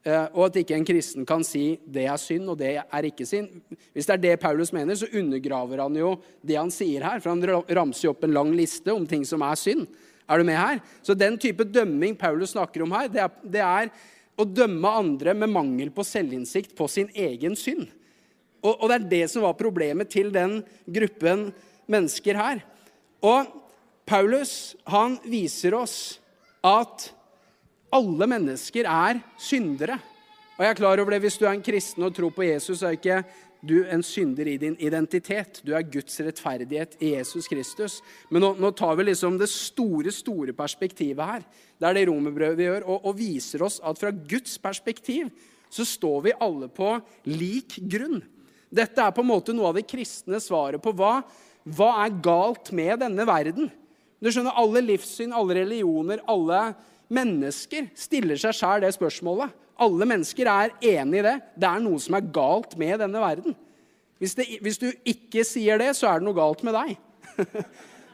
Eh, 0.07 0.25
og 0.33 0.47
at 0.47 0.59
ikke 0.61 0.75
en 0.77 0.87
kristen 0.87 1.25
kan 1.27 1.43
si 1.43 1.79
'det 1.85 2.05
er 2.05 2.17
synd', 2.17 2.49
og 2.49 2.57
'det 2.57 2.83
er 2.91 3.03
ikke 3.03 3.25
synd'. 3.25 3.61
Hvis 3.93 4.05
det 4.05 4.13
er 4.13 4.17
det 4.17 4.39
Paulus 4.39 4.71
mener, 4.71 4.95
så 4.95 5.07
undergraver 5.13 5.81
han 5.81 5.95
jo 5.95 6.19
det 6.45 6.55
han 6.55 6.71
sier 6.71 7.03
her. 7.03 7.19
For 7.19 7.29
han 7.29 7.43
ramser 7.43 8.07
jo 8.07 8.09
opp 8.11 8.23
en 8.23 8.33
lang 8.33 8.51
liste 8.55 8.93
om 8.93 9.05
ting 9.05 9.25
som 9.25 9.41
er 9.41 9.55
synd. 9.55 9.87
Er 10.29 10.37
du 10.37 10.43
med 10.43 10.55
her? 10.55 10.79
Så 11.03 11.17
den 11.17 11.37
type 11.37 11.63
dømming 11.63 12.17
Paulus 12.17 12.51
snakker 12.51 12.83
om 12.83 12.91
her, 12.91 13.07
det 13.07 13.21
er, 13.21 13.31
det 13.43 13.61
er 13.61 13.89
å 14.37 14.45
dømme 14.45 14.87
andre 14.87 15.33
med 15.33 15.49
mangel 15.49 15.89
på 15.89 16.05
selvinnsikt 16.05 16.75
på 16.75 16.87
sin 16.87 17.09
egen 17.15 17.55
synd. 17.55 17.87
Og, 18.63 18.75
og, 18.81 18.89
det 18.89 18.95
er 18.95 19.09
det 19.09 19.29
som 19.31 19.45
var 19.45 19.53
problemet 19.53 20.09
til 20.09 20.31
den 20.33 20.59
gruppen 20.85 21.53
mennesker 21.87 22.35
her. 22.35 22.63
Og 23.27 23.49
Paulus 24.07 24.75
han 24.87 25.17
viser 25.27 25.75
oss 25.75 25.97
at 26.65 27.09
alle 27.93 28.27
mennesker 28.29 28.87
er 28.87 29.19
syndere. 29.39 29.97
Og 30.57 30.63
jeg 30.63 30.73
er 30.73 30.79
klar 30.79 31.01
over 31.01 31.13
det, 31.13 31.21
Hvis 31.21 31.37
du 31.37 31.45
er 31.45 31.53
en 31.53 31.65
kristen 31.65 32.03
og 32.03 32.15
tror 32.15 32.31
på 32.33 32.47
Jesus, 32.47 32.79
så 32.79 32.87
er 32.87 32.97
ikke 32.97 33.23
du 33.67 33.85
en 33.89 34.03
synder 34.03 34.47
i 34.47 34.57
din 34.57 34.75
identitet. 34.79 35.61
Du 35.65 35.73
er 35.75 35.85
Guds 35.85 36.19
rettferdighet 36.21 36.97
i 37.01 37.13
Jesus 37.15 37.47
Kristus. 37.47 38.01
Men 38.29 38.41
nå, 38.41 38.53
nå 38.59 38.71
tar 38.71 38.95
vi 38.95 39.07
liksom 39.09 39.37
det 39.37 39.49
store, 39.49 40.11
store 40.13 40.53
perspektivet 40.53 41.25
her. 41.25 41.45
Det 41.77 41.89
er 41.89 41.97
det 41.97 42.07
romerbrødet 42.09 42.57
vi 42.57 42.69
gjør, 42.69 42.87
og, 42.87 43.05
og 43.05 43.17
viser 43.17 43.65
oss 43.65 43.79
at 43.83 43.99
fra 43.99 44.11
Guds 44.11 44.57
perspektiv 44.61 45.29
så 45.69 45.85
står 45.85 46.21
vi 46.29 46.37
alle 46.39 46.69
på 46.71 46.93
lik 47.27 47.79
grunn. 47.91 48.21
Dette 48.69 49.03
er 49.03 49.13
på 49.15 49.23
en 49.23 49.29
måte 49.29 49.55
noe 49.55 49.71
av 49.71 49.77
det 49.77 49.87
kristne 49.87 50.39
svaret 50.43 50.81
på 50.83 50.93
hva, 50.95 51.21
hva 51.75 51.89
er 52.05 52.17
galt 52.23 52.71
med 52.75 53.01
denne 53.03 53.25
verden. 53.27 53.71
Du 54.23 54.29
skjønner, 54.31 54.55
Alle 54.57 54.81
livssyn, 54.85 55.33
alle 55.35 55.59
religioner, 55.59 56.23
alle 56.29 56.71
mennesker 57.13 57.89
stiller 57.97 58.39
seg 58.39 58.55
sjøl 58.55 58.83
det 58.83 58.93
spørsmålet. 58.95 59.53
Alle 59.77 60.07
mennesker 60.09 60.49
er 60.49 60.73
enig 60.81 61.21
i 61.21 61.25
det. 61.27 61.35
Det 61.53 61.69
er 61.69 61.83
noe 61.83 62.01
som 62.01 62.17
er 62.17 62.31
galt 62.33 62.73
med 62.79 62.97
denne 63.03 63.21
verden. 63.21 63.57
Hvis, 64.17 64.33
det, 64.33 64.47
hvis 64.65 64.79
du 64.81 64.87
ikke 65.05 65.43
sier 65.45 65.77
det, 65.77 65.91
så 65.97 66.09
er 66.09 66.19
det 66.19 66.25
noe 66.25 66.37
galt 66.37 66.65
med 66.65 66.77
deg. 66.77 66.97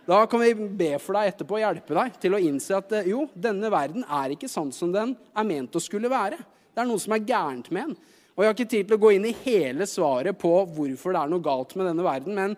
Da 0.03 0.25
kan 0.27 0.41
vi 0.43 0.49
be 0.75 0.97
for 0.99 1.15
deg 1.15 1.29
etterpå 1.29 1.55
og 1.55 1.61
hjelpe 1.61 1.95
deg 1.95 2.15
til 2.19 2.33
å 2.35 2.39
innse 2.43 2.75
at 2.75 2.89
jo, 3.07 3.21
denne 3.39 3.69
verden 3.71 4.03
er 4.03 4.33
ikke 4.33 4.49
sånn 4.51 4.73
som 4.75 4.89
den 4.91 5.13
er 5.31 5.45
ment 5.47 5.77
å 5.79 5.81
skulle 5.83 6.11
være. 6.11 6.41
Det 6.75 6.83
er 6.83 6.89
noe 6.89 6.99
som 6.99 7.15
er 7.15 7.23
gærent 7.23 7.69
med 7.71 7.93
den. 7.93 7.93
Og 8.33 8.43
Jeg 8.43 8.49
har 8.49 8.57
ikke 8.57 8.71
tid 8.73 8.89
til 8.89 8.97
å 8.97 8.99
gå 8.99 9.13
inn 9.15 9.29
i 9.29 9.35
hele 9.45 9.87
svaret 9.87 10.35
på 10.41 10.51
hvorfor 10.75 11.15
det 11.15 11.21
er 11.21 11.31
noe 11.31 11.45
galt 11.45 11.71
med 11.79 11.87
denne 11.87 12.03
verden, 12.03 12.35
men 12.35 12.57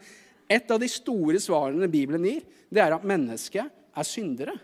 et 0.50 0.72
av 0.72 0.80
de 0.82 0.90
store 0.92 1.40
svarene 1.42 1.90
Bibelen 1.92 2.26
gir, 2.28 2.42
det 2.70 2.82
er 2.84 2.96
at 2.96 3.06
mennesket 3.08 3.70
er 3.96 4.08
syndere. 4.08 4.56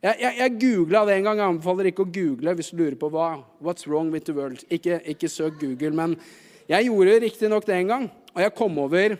Jeg, 0.00 0.16
jeg, 0.22 0.36
jeg 0.38 0.54
googla 0.62 1.02
det 1.04 1.18
en 1.18 1.26
gang. 1.28 1.40
Jeg 1.40 1.52
anbefaler 1.54 1.90
ikke 1.90 2.06
å 2.06 2.12
google 2.12 2.54
hvis 2.56 2.70
du 2.72 2.78
lurer 2.80 2.96
på 3.00 3.10
hva, 3.12 3.32
what's 3.60 3.84
wrong 3.88 4.08
with 4.14 4.24
the 4.28 4.36
world. 4.36 4.62
Ikke, 4.72 5.00
ikke 5.12 5.28
søk 5.28 5.58
Google. 5.60 5.92
Men 5.96 6.14
jeg 6.70 6.88
gjorde 6.88 7.18
riktignok 7.26 7.66
det 7.68 7.76
en 7.76 7.92
gang, 7.92 8.06
og 8.32 8.40
jeg 8.40 8.56
kom 8.56 8.78
over 8.80 9.18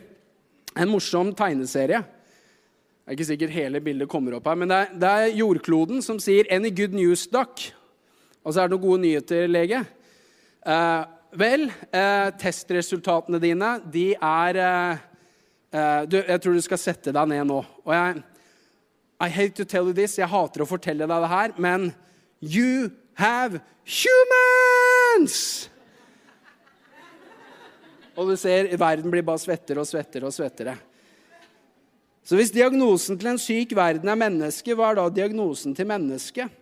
en 0.79 0.91
morsom 0.91 1.35
tegneserie. 1.37 2.01
Det 2.01 3.13
er 3.13 3.19
ikke 3.19 3.29
sikkert 3.33 3.53
hele 3.57 3.83
bildet 3.83 4.09
kommer 4.09 4.37
opp 4.39 4.47
her, 4.47 4.57
men 4.61 4.71
det 4.71 4.79
er, 4.79 4.91
det 5.03 5.11
er 5.11 5.39
jordkloden 5.41 6.01
som 6.05 6.21
sier 6.23 6.47
'Any 6.47 6.71
good 6.71 6.95
news, 6.95 7.27
duck?' 7.27 7.73
Og 8.45 8.55
så 8.55 8.63
er 8.63 8.69
det 8.69 8.79
noen 8.79 8.87
gode 8.87 9.03
nyheter, 9.03 9.49
lege. 9.51 9.83
Eh, 10.65 11.05
vel, 11.37 11.67
eh, 11.93 12.31
testresultatene 12.41 13.41
dine, 13.43 13.83
de 13.93 14.15
er 14.15 14.57
eh, 14.57 15.03
eh, 15.73 16.03
du, 16.07 16.19
Jeg 16.21 16.41
tror 16.43 16.55
du 16.57 16.63
skal 16.65 16.81
sette 16.81 17.15
deg 17.15 17.33
ned 17.33 17.49
nå. 17.49 17.61
Og 17.87 17.95
jeg 17.95 18.23
I 19.21 19.29
hate 19.29 19.57
to 19.59 19.65
tell 19.69 19.91
you 19.91 19.93
this, 19.97 20.17
jeg 20.19 20.31
hater 20.31 20.65
å 20.65 20.69
fortelle 20.69 21.05
deg 21.05 21.25
det 21.25 21.29
her, 21.29 21.53
men 21.61 21.91
you 22.41 22.89
have 23.21 23.61
humans! 23.85 25.69
Og 28.17 28.33
du 28.33 28.37
ser 28.41 28.71
verden 28.81 29.13
blir 29.13 29.25
bare 29.25 29.41
svettere 29.41 29.83
og 29.83 29.89
svettere 29.89 30.29
og 30.29 30.35
svettere. 30.35 30.75
Så 32.25 32.37
hvis 32.37 32.53
diagnosen 32.53 33.19
til 33.19 33.33
en 33.33 33.41
syk 33.41 33.73
verden 33.77 34.09
er 34.13 34.19
menneske, 34.19 34.75
hva 34.77 34.91
er 34.91 34.99
da 35.01 35.07
diagnosen 35.13 35.77
til 35.77 35.89
mennesket? 35.89 36.53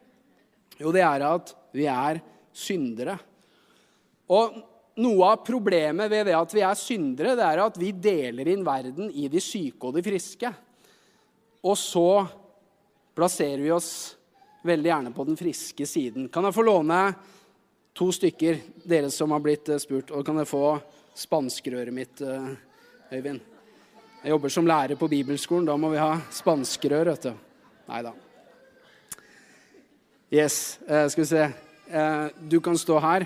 Jo, 0.78 0.92
det 0.94 1.02
er 1.02 1.24
at 1.26 1.50
vi 1.74 1.88
er 1.90 2.20
syndere. 2.54 3.18
Og 4.30 4.54
noe 4.98 5.30
av 5.30 5.44
problemet 5.46 6.10
ved 6.10 6.26
det 6.26 6.36
at 6.36 6.54
vi 6.54 6.62
er 6.66 6.78
syndere, 6.78 7.36
det 7.38 7.46
er 7.46 7.62
at 7.62 7.78
vi 7.78 7.92
deler 7.94 8.50
inn 8.50 8.64
verden 8.66 9.12
i 9.14 9.28
de 9.30 9.40
syke 9.42 9.88
og 9.88 9.94
de 9.94 10.02
friske. 10.04 10.50
Og 11.62 11.76
så 11.78 12.10
plasserer 13.18 13.62
vi 13.62 13.72
oss 13.74 13.90
veldig 14.66 14.90
gjerne 14.90 15.14
på 15.14 15.26
den 15.28 15.38
friske 15.38 15.86
siden. 15.86 16.28
Kan 16.32 16.46
jeg 16.46 16.56
få 16.56 16.66
låne 16.66 17.00
to 17.98 18.10
stykker, 18.14 18.58
dere 18.86 19.10
som 19.14 19.34
har 19.34 19.42
blitt 19.42 19.70
eh, 19.70 19.80
spurt? 19.82 20.12
Og 20.14 20.26
kan 20.26 20.38
jeg 20.42 20.50
få 20.50 20.64
spanskrøret 21.18 21.94
mitt, 21.94 22.22
eh, 22.22 22.50
Øyvind? 23.14 23.40
Jeg 24.22 24.34
jobber 24.34 24.50
som 24.50 24.66
lærer 24.66 24.98
på 24.98 25.08
bibelskolen. 25.08 25.66
Da 25.66 25.76
må 25.78 25.92
vi 25.92 26.02
ha 26.02 26.18
spanskrør, 26.34 27.12
vet 27.14 27.28
du. 27.30 27.32
Nei 27.88 28.02
da. 28.02 28.12
Yes, 30.34 30.78
eh, 30.86 31.06
skal 31.08 31.24
vi 31.24 31.30
se. 31.30 31.48
Du 32.50 32.58
kan 32.60 32.76
stå 32.76 32.98
her. 33.00 33.24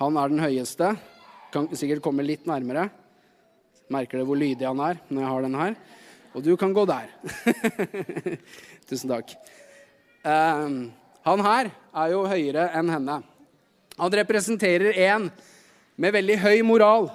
Han 0.00 0.16
er 0.18 0.32
den 0.32 0.42
høyeste. 0.42 0.94
Kan 1.54 1.68
sikkert 1.78 2.02
komme 2.02 2.24
litt 2.26 2.48
nærmere. 2.50 2.88
Merker 3.94 4.18
det 4.18 4.26
hvor 4.26 4.38
lydig 4.38 4.66
han 4.66 4.80
er 4.82 4.98
når 5.06 5.22
jeg 5.22 5.30
har 5.30 5.44
den 5.44 5.58
her? 5.60 5.76
Og 6.34 6.42
du 6.42 6.56
kan 6.58 6.72
gå 6.74 6.82
der. 6.88 7.12
Tusen 8.88 9.12
takk. 9.12 9.36
Um, 10.24 10.88
han 11.22 11.42
her 11.46 11.70
er 11.70 12.10
jo 12.10 12.24
høyere 12.26 12.66
enn 12.74 12.90
henne. 12.90 13.20
Han 13.94 14.16
representerer 14.18 14.98
en 15.06 15.28
med 15.94 16.16
veldig 16.16 16.40
høy 16.42 16.64
moral. 16.66 17.06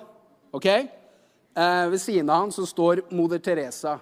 ok? 0.56 0.70
Uh, 1.60 1.90
ved 1.92 2.00
siden 2.00 2.32
av 2.32 2.46
han 2.46 2.56
så 2.56 2.64
står 2.70 3.04
moder 3.12 3.44
Teresa. 3.44 3.98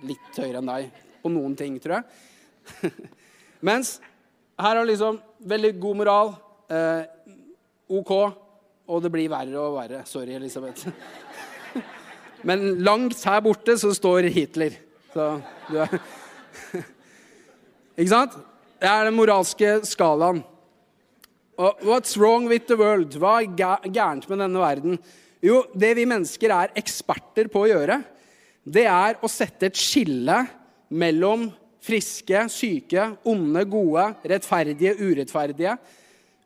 Litt 0.00 0.40
høyere 0.40 0.62
enn 0.62 0.72
deg 0.72 1.04
på 1.20 1.34
noen 1.34 1.52
ting, 1.58 1.76
tror 1.82 2.00
jeg. 2.00 2.94
Mens 3.68 3.98
her 4.56 4.78
har 4.80 4.88
liksom 4.88 5.20
veldig 5.44 5.74
god 5.82 6.00
moral. 6.00 6.34
Uh, 6.72 7.04
OK, 7.92 8.12
og 8.88 9.02
det 9.04 9.10
blir 9.12 9.30
verre 9.32 9.58
og 9.60 9.76
verre. 9.76 10.02
Sorry, 10.08 10.32
Elisabeth. 10.36 10.88
Men 12.48 12.64
langt 12.82 13.20
her 13.28 13.42
borte 13.44 13.76
så 13.78 13.92
står 13.94 14.30
Hitler. 14.32 14.78
Så 15.12 15.34
du 15.68 15.76
er 15.82 15.92
Ikke 18.00 18.10
sant? 18.10 18.34
Det 18.80 18.88
er 18.88 19.04
den 19.06 19.14
moralske 19.14 19.74
skalaen. 19.86 20.40
Og 21.60 21.84
what's 21.84 22.16
wrong 22.18 22.48
with 22.48 22.64
the 22.66 22.78
world? 22.80 23.14
Hva 23.20 23.42
er 23.42 23.90
gærent 23.92 24.24
med 24.30 24.40
denne 24.40 24.62
verden? 24.62 24.96
Jo, 25.44 25.60
det 25.74 25.92
vi 25.98 26.08
mennesker 26.08 26.54
er 26.54 26.72
eksperter 26.78 27.50
på 27.52 27.64
å 27.64 27.70
gjøre, 27.70 28.00
det 28.62 28.86
er 28.88 29.18
å 29.20 29.30
sette 29.30 29.68
et 29.68 29.78
skille 29.78 30.38
mellom 30.94 31.48
friske, 31.82 32.46
syke, 32.52 33.08
onde, 33.28 33.64
gode, 33.66 34.06
rettferdige, 34.32 34.94
urettferdige. 35.02 35.76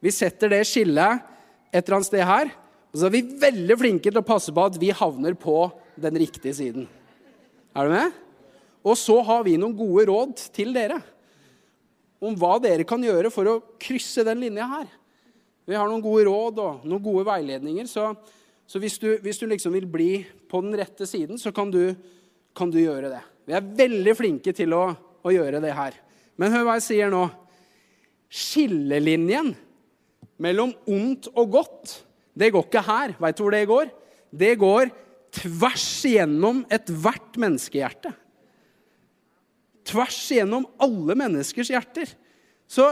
Vi 0.01 0.13
setter 0.15 0.53
det 0.53 0.63
skillet 0.69 1.36
et 1.77 1.85
eller 1.85 1.99
annet 1.99 2.09
sted 2.09 2.25
her. 2.25 2.53
Og 2.93 3.01
så 3.01 3.09
er 3.09 3.15
vi 3.17 3.25
veldig 3.43 3.77
flinke 3.77 4.09
til 4.09 4.21
å 4.23 4.27
passe 4.27 4.55
på 4.55 4.63
at 4.65 4.79
vi 4.81 4.93
havner 4.95 5.37
på 5.37 5.67
den 6.01 6.17
riktige 6.23 6.55
siden. 6.57 6.87
Er 7.77 7.89
du 7.89 7.93
med? 7.93 8.15
Og 8.87 8.97
så 8.97 9.19
har 9.27 9.43
vi 9.45 9.59
noen 9.61 9.75
gode 9.77 10.07
råd 10.09 10.47
til 10.55 10.73
dere 10.77 11.01
om 12.23 12.37
hva 12.39 12.55
dere 12.63 12.87
kan 12.89 13.03
gjøre 13.03 13.33
for 13.35 13.51
å 13.51 13.59
krysse 13.83 14.25
den 14.25 14.41
linja 14.47 14.69
her. 14.71 14.87
Vi 15.67 15.75
har 15.77 15.89
noen 15.91 16.05
gode 16.05 16.25
råd 16.29 16.61
og 16.63 16.87
noen 16.87 17.03
gode 17.03 17.27
veiledninger. 17.27 17.89
Så, 17.91 18.09
så 18.71 18.81
hvis, 18.81 18.97
du, 19.03 19.11
hvis, 19.23 19.41
du, 19.43 19.49
liksom 19.51 19.75
vil 19.75 19.89
bli 19.91 20.11
på 20.49 20.63
den 20.65 20.79
rette 20.79 21.09
siden, 21.11 21.41
så 21.43 21.53
kan 21.53 21.73
du, 21.75 21.91
kan 22.57 22.71
du 22.73 22.79
gjøre 22.81 23.11
det. 23.13 23.23
Vi 23.51 23.57
er 23.59 23.75
veldig 23.83 24.15
flinke 24.17 24.55
til 24.57 24.73
å, 24.79 24.87
å 24.97 25.35
gjøre 25.35 25.61
det 25.65 25.75
her. 25.75 25.99
Men 26.39 26.55
hør 26.55 26.69
hva 26.69 26.79
jeg 26.79 26.87
sier 26.87 27.13
nå. 27.13 27.27
Skillelinjen 28.31 29.53
mellom 30.43 30.75
ondt 30.87 31.31
og 31.35 31.51
godt, 31.57 31.97
det 32.37 32.53
går 32.53 32.67
ikke 32.69 32.85
her. 32.85 33.17
Veit 33.21 33.39
du 33.39 33.43
hvor 33.47 33.55
det 33.55 33.67
går? 33.71 33.91
Det 34.37 34.53
går 34.61 34.91
tvers 35.37 35.89
igjennom 36.09 36.63
ethvert 36.73 37.39
menneskehjerte. 37.41 38.13
Tvers 39.87 40.19
igjennom 40.35 40.67
alle 40.83 41.17
menneskers 41.17 41.71
hjerter. 41.73 42.11
Så 42.69 42.89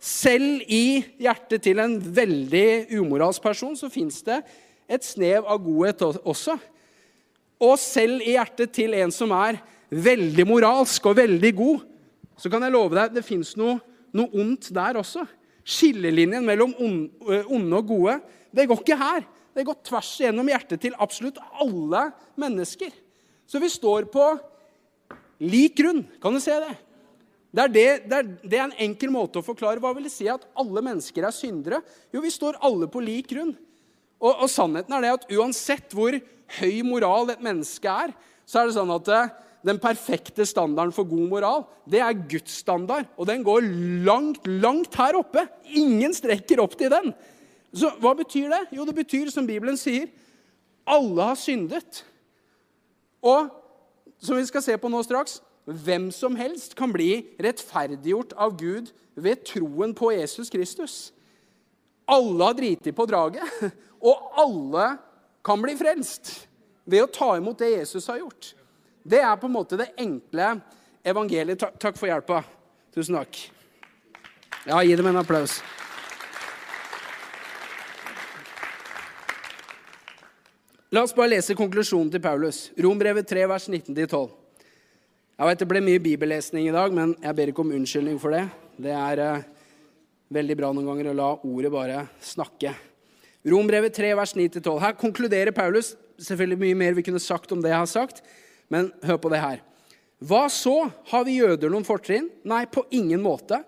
selv 0.00 0.62
i 0.70 1.02
hjertet 1.20 1.62
til 1.66 1.80
en 1.82 1.98
veldig 2.00 2.88
umoralsk 2.98 3.42
person 3.44 3.76
så 3.78 3.90
fins 3.92 4.22
det 4.26 4.40
et 4.88 5.04
snev 5.04 5.46
av 5.46 5.60
godhet 5.62 6.04
også. 6.22 6.56
Og 7.58 7.74
selv 7.82 8.22
i 8.22 8.36
hjertet 8.36 8.72
til 8.74 8.94
en 8.96 9.12
som 9.14 9.34
er 9.36 9.58
veldig 9.90 10.46
moralsk 10.46 11.10
og 11.10 11.18
veldig 11.18 11.52
god, 11.58 11.84
så 12.38 12.50
kan 12.50 12.62
jeg 12.62 12.74
love 12.74 12.94
deg 12.94 13.16
det 13.16 13.26
fins 13.26 13.54
noe, 13.58 13.78
noe, 14.14 14.30
ondt 14.30 14.70
der 14.74 15.00
også. 15.00 15.24
Skillelinjen 15.68 16.46
mellom 16.46 16.72
onde 16.80 17.76
og 17.76 17.90
gode, 17.90 18.16
det 18.54 18.64
går 18.68 18.80
ikke 18.80 18.98
her. 18.98 19.26
Det 19.52 19.66
går 19.66 19.80
tvers 19.84 20.10
igjennom 20.20 20.48
hjertet 20.48 20.80
til 20.80 20.96
absolutt 21.02 21.40
alle 21.60 22.08
mennesker. 22.38 22.92
Så 23.48 23.60
vi 23.60 23.70
står 23.72 24.06
på 24.12 24.24
lik 25.44 25.76
grunn. 25.80 26.04
Kan 26.22 26.36
du 26.36 26.40
se 26.40 26.54
det? 26.62 26.74
Det 27.48 27.62
er, 27.64 27.72
det, 27.72 27.84
det, 28.04 28.16
er, 28.16 28.28
det 28.44 28.58
er, 28.58 28.66
en 28.66 28.82
enkel 28.88 29.12
måte 29.12 29.40
å 29.40 29.44
forklare. 29.44 29.80
Hva 29.80 29.94
vil 29.96 30.06
det 30.06 30.12
si 30.12 30.28
at 30.30 30.44
alle 30.58 30.82
mennesker 30.84 31.24
er 31.24 31.34
syndere? 31.34 31.80
Jo, 32.12 32.20
vi 32.24 32.32
står 32.32 32.60
alle 32.64 32.88
på 32.92 33.02
lik 33.02 33.32
grunn. 33.32 33.54
Og, 34.20 34.32
og 34.32 34.48
sannheten 34.52 34.94
er 34.94 35.04
det 35.04 35.14
at 35.16 35.28
uansett 35.32 35.94
hvor 35.96 36.16
høy 36.58 36.80
moral 36.86 37.32
et 37.32 37.44
menneske 37.44 37.88
er, 37.88 38.12
så 38.48 38.60
er 38.60 38.68
det 38.68 38.76
sånn 38.76 38.92
at 38.92 39.10
den 39.66 39.80
perfekte 39.82 40.46
standarden 40.46 40.94
for 40.94 41.08
god 41.08 41.26
moral, 41.30 41.64
det 41.90 42.00
er 42.04 42.20
Guds 42.30 42.60
standard. 42.62 43.08
Og 43.16 43.26
den 43.26 43.42
går 43.46 43.66
langt, 44.06 44.46
langt 44.46 44.94
her 44.94 45.18
oppe. 45.18 45.44
Ingen 45.74 46.14
strekker 46.14 46.62
opp 46.62 46.76
til 46.78 46.92
den. 46.92 47.12
Så 47.74 47.90
hva 48.00 48.14
betyr 48.16 48.48
det? 48.52 48.62
Jo, 48.76 48.86
det 48.88 48.94
betyr, 48.96 49.32
som 49.32 49.46
Bibelen 49.46 49.76
sier, 49.76 50.08
alle 50.88 51.26
har 51.30 51.36
syndet. 51.38 52.04
Og 53.20 53.50
som 54.22 54.38
vi 54.38 54.46
skal 54.48 54.64
se 54.64 54.76
på 54.80 54.90
nå 54.90 55.02
straks, 55.04 55.40
hvem 55.68 56.08
som 56.14 56.36
helst 56.38 56.72
kan 56.78 56.92
bli 56.94 57.26
rettferdiggjort 57.44 58.32
av 58.40 58.54
Gud 58.56 58.88
ved 59.18 59.42
troen 59.44 59.92
på 59.96 60.14
Jesus 60.14 60.48
Kristus. 60.50 60.94
Alle 62.08 62.46
har 62.46 62.56
driti 62.56 62.94
på 62.96 63.04
draget, 63.04 63.44
og 64.08 64.40
alle 64.40 64.94
kan 65.44 65.60
bli 65.60 65.74
frelst 65.76 66.32
ved 66.88 67.04
å 67.04 67.10
ta 67.12 67.34
imot 67.36 67.60
det 67.60 67.74
Jesus 67.74 68.08
har 68.08 68.22
gjort. 68.22 68.54
Det 69.02 69.20
er 69.22 69.36
på 69.40 69.48
en 69.48 69.54
måte 69.54 69.78
det 69.80 69.92
enkle 69.98 70.54
evangeliet. 71.06 71.58
Takk, 71.60 71.78
takk 71.80 71.98
for 72.00 72.10
hjelpa. 72.10 72.42
Tusen 72.94 73.18
takk. 73.18 73.40
Ja, 74.68 74.80
gi 74.82 74.96
dem 74.98 75.06
en 75.10 75.20
applaus. 75.20 75.60
La 80.88 81.02
oss 81.04 81.12
bare 81.12 81.34
lese 81.34 81.52
konklusjonen 81.52 82.08
til 82.08 82.22
Paulus. 82.24 82.70
Rombrevet 82.80 83.28
3, 83.28 83.42
vers 83.50 83.66
19-12. 83.68 84.30
Jeg 85.38 85.46
vet 85.46 85.60
Det 85.60 85.68
ble 85.68 85.82
mye 85.84 86.00
bibellesning 86.00 86.66
i 86.66 86.72
dag, 86.72 86.94
men 86.96 87.12
jeg 87.22 87.36
ber 87.36 87.50
ikke 87.52 87.62
om 87.62 87.74
unnskyldning 87.76 88.16
for 88.18 88.32
det. 88.32 88.46
Det 88.80 88.94
er 88.96 89.20
eh, 89.22 89.44
veldig 90.32 90.56
bra 90.58 90.70
noen 90.72 90.88
ganger 90.88 91.10
å 91.10 91.16
la 91.18 91.28
ordet 91.46 91.70
bare 91.74 92.00
snakke. 92.24 92.72
Rombrevet 93.46 93.94
3, 93.94 94.14
vers 94.18 94.32
9-12. 94.34 94.80
Her 94.82 94.96
konkluderer 94.98 95.52
Paulus. 95.54 95.92
Selvfølgelig 96.18 96.58
mye 96.64 96.78
mer 96.80 96.96
vi 96.96 97.04
kunne 97.06 97.22
sagt 97.22 97.52
om 97.52 97.60
det 97.62 97.70
jeg 97.70 97.82
har 97.84 97.92
sagt. 97.92 98.24
Men 98.68 98.92
hør 99.04 99.18
på 99.20 99.32
det 99.32 99.40
her. 99.42 99.64
Hva 100.18 100.46
så? 100.50 100.90
Har 101.10 101.24
vi 101.26 101.38
jøder 101.38 101.70
noen 101.70 101.86
fortrinn? 101.86 102.28
Nei, 102.48 102.64
på 102.66 102.84
ingen 102.90 103.22
måte. 103.22 103.60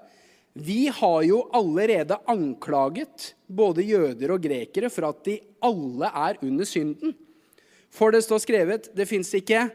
Vi 0.53 0.89
har 0.91 1.23
jo 1.23 1.45
allerede 1.55 2.19
anklaget 2.29 3.35
både 3.47 3.87
jøder 3.87 4.35
og 4.35 4.43
grekere 4.43 4.91
for 4.91 5.07
at 5.13 5.23
de 5.29 5.39
alle 5.63 6.11
er 6.11 6.41
under 6.43 6.67
synden. 6.67 7.15
For 7.91 8.11
det 8.15 8.25
står 8.27 8.43
skrevet 8.43 8.91
det 8.97 9.07
fins 9.09 9.31
ikke 9.35 9.69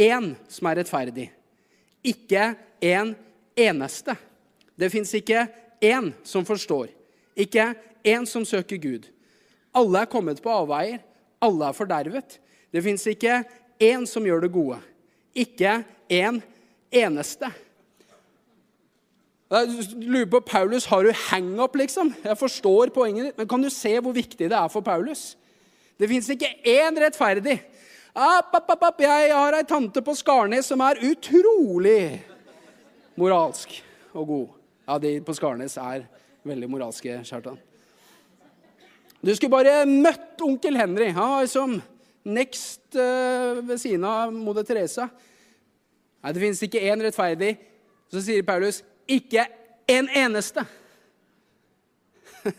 én 0.00 0.32
som 0.50 0.70
er 0.70 0.80
rettferdig. 0.80 1.28
Ikke 2.06 2.52
en 2.80 3.14
eneste. 3.58 4.14
Det 4.78 4.90
fins 4.92 5.12
ikke 5.18 5.44
én 5.82 6.12
som 6.24 6.46
forstår. 6.46 6.88
Ikke 7.36 7.72
én 8.06 8.26
som 8.26 8.46
søker 8.46 8.78
Gud. 8.80 9.10
Alle 9.74 10.02
er 10.02 10.10
kommet 10.10 10.40
på 10.42 10.52
avveier. 10.52 11.02
Alle 11.42 11.68
er 11.68 11.76
fordervet. 11.76 12.38
Det 12.70 12.82
fins 12.84 13.06
ikke 13.10 13.42
én 13.80 14.06
som 14.06 14.24
gjør 14.26 14.44
det 14.44 14.52
gode. 14.52 14.78
Ikke 15.34 15.80
en 16.10 16.42
eneste. 16.92 17.50
Jeg 19.50 19.86
lurer 20.06 20.28
på, 20.30 20.40
Paulus, 20.46 20.84
Har 20.86 21.02
du 21.02 21.10
hang-up, 21.12 21.74
liksom? 21.76 22.14
Jeg 22.24 22.38
forstår 22.38 22.92
poenget 22.94 23.24
ditt, 23.24 23.38
men 23.38 23.48
kan 23.48 23.62
du 23.62 23.70
se 23.70 23.96
hvor 23.98 24.14
viktig 24.14 24.50
det 24.50 24.56
er 24.56 24.68
for 24.68 24.80
Paulus? 24.80 25.36
Det 25.98 26.08
fins 26.08 26.28
ikke 26.30 26.52
én 26.64 26.96
rettferdig. 27.02 27.58
App, 28.14 28.54
app, 28.54 28.70
app, 28.82 29.00
jeg 29.00 29.34
har 29.34 29.54
ei 29.54 29.66
tante 29.66 30.02
på 30.02 30.14
Skarnes 30.18 30.66
som 30.66 30.80
er 30.82 31.02
utrolig 31.06 32.22
moralsk 33.18 33.74
og 34.14 34.26
god. 34.26 34.46
Ja, 34.88 34.98
de 34.98 35.12
på 35.22 35.34
Skarnes 35.36 35.76
er 35.78 36.06
veldig 36.46 36.70
moralske, 36.70 37.20
Kjartan. 37.26 37.58
Du 39.20 39.34
skulle 39.36 39.52
bare 39.52 39.84
møtt 39.86 40.40
onkel 40.42 40.78
Henry. 40.80 41.10
Han 41.12 41.36
var 41.36 41.50
som 41.50 41.76
next 42.24 42.96
uh, 42.96 43.60
ved 43.64 43.78
siden 43.80 44.04
av 44.06 44.32
moder 44.34 44.66
Teresa. 44.66 45.08
Nei, 46.20 46.32
det 46.36 46.42
fins 46.42 46.62
ikke 46.66 46.82
én 46.90 47.02
rettferdig. 47.04 47.54
Så 48.10 48.22
sier 48.24 48.44
Paulus 48.46 48.82
ikke 49.10 49.46
en 49.90 50.10
eneste. 50.22 50.64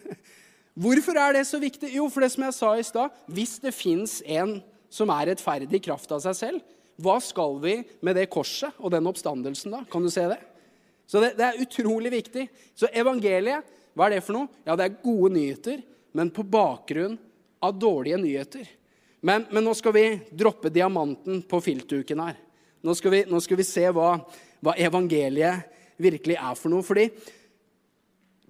Hvorfor 0.82 1.17
er 1.19 1.36
det 1.36 1.45
så 1.50 1.60
viktig? 1.62 1.91
Jo, 1.93 2.08
for 2.10 2.24
det 2.24 2.32
som 2.34 2.45
jeg 2.47 2.58
sa 2.58 2.71
i 2.80 2.88
stad, 2.88 3.17
hvis 3.30 3.58
det 3.62 3.76
fins 3.76 4.19
en 4.26 4.58
som 4.91 5.12
er 5.13 5.32
rettferdig 5.32 5.82
i 5.82 5.84
kraft 5.84 6.12
av 6.15 6.24
seg 6.24 6.38
selv, 6.38 6.63
hva 7.02 7.17
skal 7.24 7.58
vi 7.62 7.78
med 8.06 8.17
det 8.17 8.30
korset 8.32 8.76
og 8.80 8.91
den 8.93 9.08
oppstandelsen 9.10 9.74
da? 9.74 9.84
Kan 9.91 10.04
du 10.06 10.12
se 10.13 10.26
det? 10.32 10.39
Så 11.10 11.19
det, 11.24 11.34
det 11.38 11.47
er 11.47 11.62
utrolig 11.63 12.12
viktig. 12.13 12.47
Så 12.78 12.89
evangeliet, 12.93 13.67
hva 13.97 14.08
er 14.08 14.15
det 14.15 14.26
for 14.26 14.38
noe? 14.38 14.52
Ja, 14.63 14.78
det 14.80 14.88
er 14.88 15.02
gode 15.04 15.34
nyheter 15.36 15.82
men 16.12 16.30
på 16.30 16.43
bakgrunn 16.43 17.17
av 17.60 17.80
dårlige 17.80 18.17
nyheter. 18.17 18.69
Men, 19.22 19.46
men 19.54 19.64
nå 19.64 19.74
skal 19.78 19.94
vi 19.94 20.06
droppe 20.34 20.72
diamanten 20.74 21.44
på 21.46 21.60
filtduken 21.62 22.24
her. 22.24 22.40
Nå 22.82 22.96
skal 22.98 23.14
vi, 23.14 23.22
nå 23.30 23.42
skal 23.44 23.60
vi 23.60 23.66
se 23.68 23.84
hva, 23.94 24.16
hva, 24.64 24.74
evangeliet 24.82 25.68
virkelig 26.02 26.40
er 26.40 26.58
for 26.58 26.74
noe. 26.74 26.86
Fordi 26.86 27.06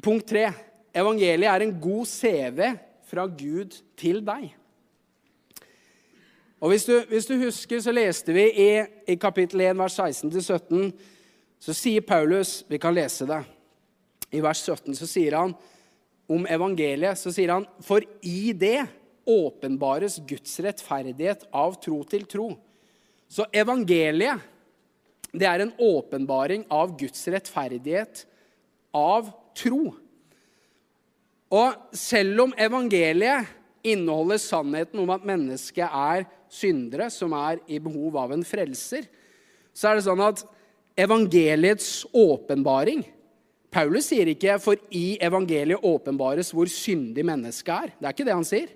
punkt 0.04 0.30
tre 0.32 0.48
evangeliet 0.96 1.52
er 1.52 1.66
en 1.66 1.76
god 1.84 2.08
CV 2.08 2.62
fra 3.12 3.28
Gud 3.28 3.76
til 4.00 4.24
deg. 4.24 4.48
Og 6.62 6.70
Hvis 6.70 6.86
du, 6.86 6.94
hvis 7.10 7.26
du 7.26 7.36
husker, 7.42 7.82
så 7.82 7.92
leste 7.92 8.34
vi 8.38 8.46
i, 8.54 8.70
i 9.10 9.18
kapittel 9.20 9.66
1, 9.66 9.80
vers 9.82 9.98
16-17, 10.00 10.92
så 11.62 11.74
sier 11.74 12.06
Paulus 12.06 12.62
Vi 12.70 12.78
kan 12.78 12.94
lese 12.94 13.26
det. 13.28 13.42
I 14.32 14.40
vers 14.40 14.62
17 14.64 14.96
så 14.96 15.10
sier 15.10 15.36
han 15.36 15.56
om 16.32 16.46
evangeliet, 16.48 17.20
så 17.20 17.34
sier 17.34 17.58
han 17.58 17.66
For 17.84 18.06
i 18.24 18.54
det 18.56 18.86
åpenbares 19.26 20.20
Guds 20.28 20.60
rettferdighet 20.64 21.46
av 21.54 21.78
tro 21.84 22.02
til 22.08 22.26
tro. 22.30 22.48
Så 23.32 23.46
evangeliet, 23.54 24.42
det 25.32 25.48
er 25.48 25.64
en 25.64 25.74
åpenbaring 25.80 26.66
av 26.74 26.98
Guds 27.00 27.24
rettferdighet 27.32 28.26
av 28.98 29.30
tro. 29.56 29.94
Og 31.52 31.96
selv 31.96 32.48
om 32.48 32.54
evangeliet 32.60 33.48
inneholder 33.84 34.40
sannheten 34.42 35.00
om 35.02 35.14
at 35.14 35.26
mennesket 35.26 35.88
er 35.88 36.28
syndere 36.52 37.08
som 37.12 37.34
er 37.38 37.62
i 37.72 37.80
behov 37.80 38.18
av 38.20 38.36
en 38.36 38.44
frelser, 38.46 39.08
så 39.72 39.90
er 39.90 39.98
det 39.98 40.06
sånn 40.06 40.24
at 40.24 40.44
evangeliets 41.00 42.04
åpenbaring 42.12 43.06
Paulus 43.72 44.10
sier 44.12 44.28
ikke 44.28 44.60
'for 44.60 44.76
i 44.92 45.18
evangeliet 45.22 45.80
åpenbares 45.80 46.52
hvor 46.52 46.68
syndig 46.68 47.24
mennesket 47.24 47.72
er'. 47.72 47.92
Det 48.00 48.06
er 48.06 48.14
ikke 48.14 48.26
det 48.26 48.34
han 48.36 48.44
sier. 48.44 48.68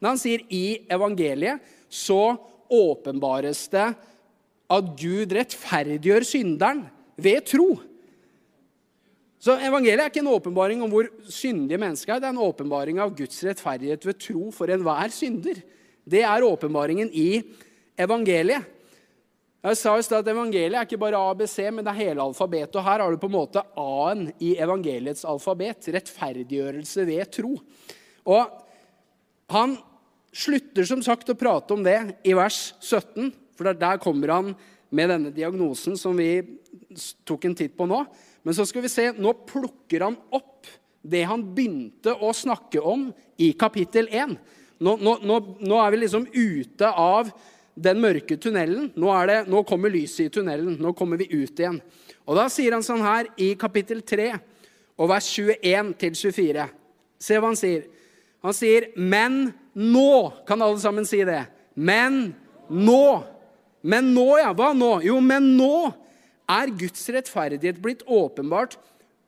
Når 0.00 0.08
han 0.08 0.18
sier 0.18 0.40
'i 0.48 0.86
evangeliet', 0.88 1.60
så 1.88 2.38
åpenbares 2.70 3.68
det 3.68 3.94
at 4.70 4.84
Gud 4.96 5.32
rettferdiggjør 5.34 6.24
synderen 6.24 6.84
ved 7.16 7.44
tro. 7.44 7.80
Så 9.40 9.56
evangeliet 9.56 10.04
er 10.04 10.10
ikke 10.12 10.20
en 10.20 10.34
åpenbaring 10.34 10.82
om 10.84 10.90
hvor 10.92 11.08
syndige 11.28 11.80
mennesker 11.80 12.14
er. 12.14 12.20
Det 12.20 12.28
er 12.28 12.36
en 12.36 12.44
åpenbaring 12.44 13.00
av 13.00 13.14
Guds 13.16 13.40
rettferdighet 13.44 14.04
ved 14.06 14.18
tro 14.20 14.50
for 14.52 14.68
enhver 14.68 15.08
synder. 15.08 15.62
Det 16.04 16.22
er 16.22 16.44
åpenbaringen 16.44 17.10
i 17.12 17.42
evangeliet. 17.98 18.68
Jeg 19.60 19.76
sa 19.76 19.92
i 19.98 20.04
stad 20.04 20.22
at 20.24 20.30
Evangeliet 20.32 20.78
er 20.78 20.86
ikke 20.86 20.96
bare 20.96 21.18
ABC, 21.20 21.58
men 21.68 21.84
det 21.84 21.92
er 21.92 21.98
hele 21.98 22.24
alfabetet. 22.24 22.78
Og 22.80 22.84
Her 22.84 23.02
har 23.02 23.12
du 23.12 23.18
på 23.20 23.28
en 23.28 23.34
måte 23.34 23.60
A-en 23.76 24.30
i 24.40 24.54
evangeliets 24.56 25.26
alfabet. 25.28 25.90
Rettferdiggjørelse 25.92 27.04
ved 27.04 27.28
tro. 27.34 27.58
Og 28.24 28.56
Han 29.52 29.76
slutter 30.32 30.86
som 30.88 31.02
sagt 31.02 31.30
å 31.32 31.38
prate 31.38 31.74
om 31.74 31.82
det 31.84 31.98
i 32.26 32.34
vers 32.36 32.70
17, 32.80 33.30
for 33.56 33.72
der 33.76 34.00
kommer 34.02 34.34
han 34.34 34.52
med 34.90 35.10
denne 35.12 35.32
diagnosen 35.34 35.98
som 35.98 36.16
vi 36.18 36.40
tok 37.26 37.46
en 37.46 37.56
titt 37.58 37.76
på 37.78 37.86
nå. 37.88 38.02
Men 38.42 38.56
så 38.56 38.64
skal 38.66 38.84
vi 38.84 38.92
se, 38.92 39.10
nå 39.12 39.34
plukker 39.46 40.06
han 40.06 40.16
opp 40.34 40.68
det 41.00 41.22
han 41.28 41.42
begynte 41.54 42.12
å 42.12 42.32
snakke 42.36 42.80
om 42.84 43.08
i 43.40 43.52
kapittel 43.58 44.08
1. 44.10 44.36
Nå, 44.80 44.96
nå, 45.00 45.16
nå, 45.24 45.38
nå 45.60 45.80
er 45.80 45.92
vi 45.92 46.02
liksom 46.02 46.26
ute 46.32 46.88
av 46.88 47.30
den 47.80 48.00
mørke 48.02 48.36
tunnelen. 48.40 48.90
Det, 48.92 49.38
nå 49.48 49.62
kommer 49.68 49.92
lyset 49.92 50.26
i 50.26 50.32
tunnelen. 50.34 50.76
Nå 50.80 50.92
kommer 50.96 51.20
vi 51.20 51.28
ut 51.32 51.60
igjen. 51.60 51.80
Og 52.28 52.36
Da 52.36 52.48
sier 52.52 52.76
han 52.76 52.84
sånn 52.84 53.04
her 53.04 53.30
i 53.40 53.54
kapittel 53.60 54.02
3 54.06 54.32
og 55.00 55.08
vers 55.10 55.28
21 55.32 55.94
til 56.00 56.16
24. 56.16 56.68
Se 57.20 57.38
hva 57.38 57.50
han 57.52 57.58
sier. 57.58 57.88
Han 58.42 58.54
sier, 58.54 58.90
'Men 58.96 59.52
nå' 59.74 60.46
Kan 60.46 60.62
alle 60.62 60.78
sammen 60.78 61.06
si 61.06 61.24
det? 61.24 61.46
Men 61.74 62.34
nå. 62.68 63.24
Men 63.82 64.14
nå, 64.14 64.38
ja. 64.38 64.52
Hva 64.52 64.72
nå? 64.76 65.00
Jo, 65.02 65.20
men 65.20 65.56
nå 65.56 65.92
er 66.50 66.72
Guds 66.78 67.08
rettferdighet 67.08 67.80
blitt 67.82 68.02
åpenbart 68.06 68.76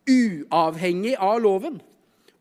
uavhengig 0.09 1.16
av 1.18 1.40
loven. 1.40 1.81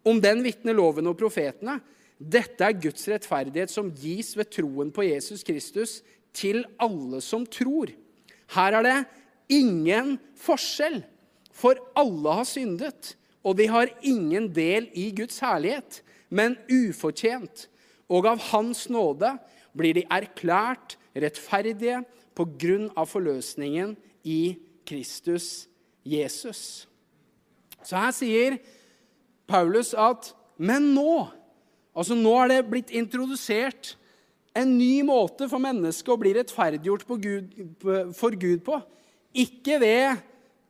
Om 0.04 0.22
den 0.22 0.42
vitner 0.44 0.74
loven 0.74 1.08
og 1.12 1.20
profetene. 1.20 1.80
Dette 2.22 2.66
er 2.66 2.78
Guds 2.78 3.08
rettferdighet 3.10 3.72
som 3.74 3.90
gis 3.98 4.36
ved 4.38 4.52
troen 4.54 4.92
på 4.94 5.06
Jesus 5.08 5.46
Kristus 5.46 6.02
til 6.38 6.64
alle 6.82 7.22
som 7.22 7.46
tror. 7.50 7.90
Her 8.54 8.78
er 8.78 8.86
det 8.86 8.98
ingen 9.52 10.16
forskjell, 10.40 11.02
for 11.52 11.80
alle 11.98 12.36
har 12.40 12.48
syndet, 12.48 13.16
og 13.42 13.58
de 13.58 13.68
har 13.72 13.92
ingen 14.06 14.48
del 14.54 14.88
i 14.98 15.10
Guds 15.16 15.40
herlighet, 15.42 16.02
men 16.32 16.56
ufortjent. 16.72 17.68
Og 18.12 18.28
av 18.28 18.42
Hans 18.52 18.88
nåde 18.92 19.36
blir 19.78 19.96
de 20.00 20.08
erklært 20.12 20.98
rettferdige 21.16 22.02
på 22.36 22.48
grunn 22.60 22.90
av 22.96 23.10
forløsningen 23.12 23.96
i 24.28 24.56
Kristus 24.88 25.68
Jesus. 26.08 26.88
Så 27.84 27.98
her 28.00 28.14
sier 28.16 28.58
Paulus 29.50 29.94
at 29.98 30.34
Men 30.62 30.92
nå 30.94 31.32
Altså 31.98 32.16
Nå 32.16 32.32
er 32.40 32.48
det 32.48 32.70
blitt 32.72 32.92
introdusert 32.96 33.96
en 34.56 34.70
ny 34.78 35.02
måte 35.04 35.48
for 35.52 35.60
mennesket 35.64 36.12
å 36.12 36.20
bli 36.20 36.32
rettferdiggjort 36.38 37.04
Gud, 37.20 37.52
for 38.16 38.36
Gud 38.36 38.64
på. 38.64 38.78
Ikke 39.44 39.78
ved 39.80 40.22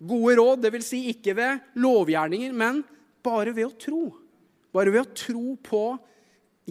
gode 0.01 0.35
råd, 0.37 0.63
dvs. 0.65 0.89
Si 0.91 1.01
ikke 1.09 1.35
ved 1.37 1.61
lovgjerninger, 1.81 2.53
men 2.53 2.83
bare 3.25 3.53
ved 3.53 3.69
å 3.69 3.77
tro. 3.77 4.03
Bare 4.71 4.93
ved 4.93 5.03
å 5.03 5.13
tro 5.15 5.55
på 5.63 5.83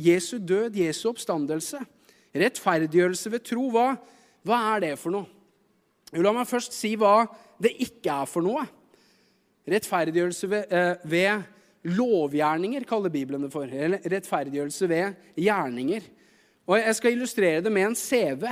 Jesu 0.00 0.38
død, 0.38 0.78
Jesu 0.80 1.08
oppstandelse. 1.10 1.82
Rettferdiggjørelse 2.36 3.32
ved 3.32 3.44
tro, 3.44 3.66
hva, 3.74 3.94
hva 4.46 4.60
er 4.74 4.84
det 4.86 4.92
for 5.00 5.14
noe? 5.14 5.28
La 6.18 6.32
meg 6.34 6.48
først 6.50 6.74
si 6.74 6.96
hva 6.98 7.24
det 7.62 7.74
ikke 7.84 8.22
er 8.22 8.30
for 8.30 8.46
noe. 8.46 8.64
Rettferdiggjørelse 9.70 10.50
ved, 10.50 10.72
eh, 10.74 10.94
ved 11.04 11.42
lovgjerninger, 11.96 12.84
kaller 12.88 13.12
Bibelen 13.12 13.44
det 13.44 13.52
for. 13.52 13.64
Eller 13.64 14.02
rettferdiggjørelse 14.04 14.88
ved 14.88 15.14
gjerninger. 15.36 16.02
Og 16.66 16.78
Jeg 16.78 16.94
skal 16.96 17.12
illustrere 17.12 17.60
det 17.60 17.72
med 17.72 17.86
en 17.90 17.94
CV. 17.94 18.46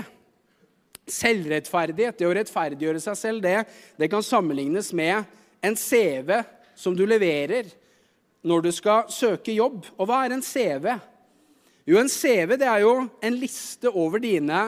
Selvrettferdighet, 1.09 2.19
det 2.19 2.27
å 2.29 2.35
rettferdiggjøre 2.37 3.01
seg 3.01 3.17
selv, 3.17 3.43
det, 3.43 3.65
det 3.97 4.11
kan 4.11 4.23
sammenlignes 4.23 4.93
med 4.93 5.25
en 5.65 5.77
CV 5.77 6.43
som 6.77 6.97
du 6.97 7.07
leverer 7.07 7.71
når 8.47 8.65
du 8.67 8.71
skal 8.75 9.09
søke 9.13 9.55
jobb. 9.57 9.87
Og 9.99 10.09
hva 10.09 10.25
er 10.25 10.37
en 10.37 10.45
CV? 10.45 10.93
Jo, 11.89 11.99
en 11.99 12.13
CV 12.13 12.57
det 12.61 12.69
er 12.69 12.85
jo 12.85 12.95
en 13.25 13.39
liste 13.39 13.91
over 13.91 14.23
dine 14.23 14.63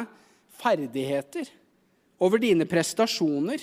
ferdigheter 0.61 1.49
over 2.21 2.41
dine 2.41 2.69
prestasjoner. 2.69 3.63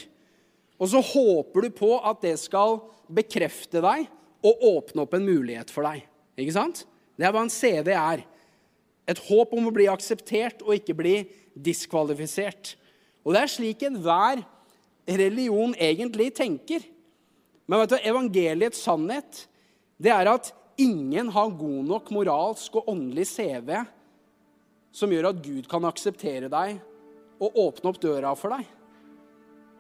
Og 0.78 0.92
så 0.92 1.02
håper 1.02 1.66
du 1.68 1.74
på 1.74 1.94
at 2.02 2.22
det 2.26 2.36
skal 2.42 2.80
bekrefte 3.08 3.82
deg 3.84 4.08
og 4.46 4.66
åpne 4.74 5.06
opp 5.06 5.16
en 5.18 5.26
mulighet 5.26 5.72
for 5.74 5.88
deg. 5.88 6.04
Ikke 6.38 6.58
sant? 6.58 6.84
Det 7.18 7.26
er 7.26 7.34
hva 7.34 7.46
en 7.46 7.54
CV 7.54 7.94
er. 7.94 8.26
Et 9.08 9.22
håp 9.30 9.54
om 9.56 9.70
å 9.70 9.74
bli 9.74 9.88
akseptert 9.90 10.62
og 10.66 10.76
ikke 10.76 10.98
bli 10.98 11.16
diskvalifisert. 11.54 12.76
Og 13.26 13.34
det 13.34 13.44
er 13.44 13.54
slik 13.54 13.86
enhver 13.88 14.44
religion 15.08 15.74
egentlig 15.80 16.30
tenker. 16.36 16.84
Men 17.68 17.82
vet 17.82 17.96
du, 17.96 17.98
evangeliets 18.04 18.84
sannhet 18.84 19.46
det 19.98 20.14
er 20.14 20.30
at 20.30 20.52
ingen 20.78 21.30
har 21.34 21.56
god 21.58 21.88
nok 21.90 22.12
moralsk 22.14 22.78
og 22.78 22.90
åndelig 22.94 23.26
CV 23.32 23.72
som 24.94 25.14
gjør 25.14 25.32
at 25.32 25.44
Gud 25.44 25.68
kan 25.70 25.86
akseptere 25.90 26.50
deg 26.52 26.78
og 27.42 27.58
åpne 27.68 27.92
opp 27.92 28.00
døra 28.02 28.34
for 28.38 28.54
deg. 28.54 28.66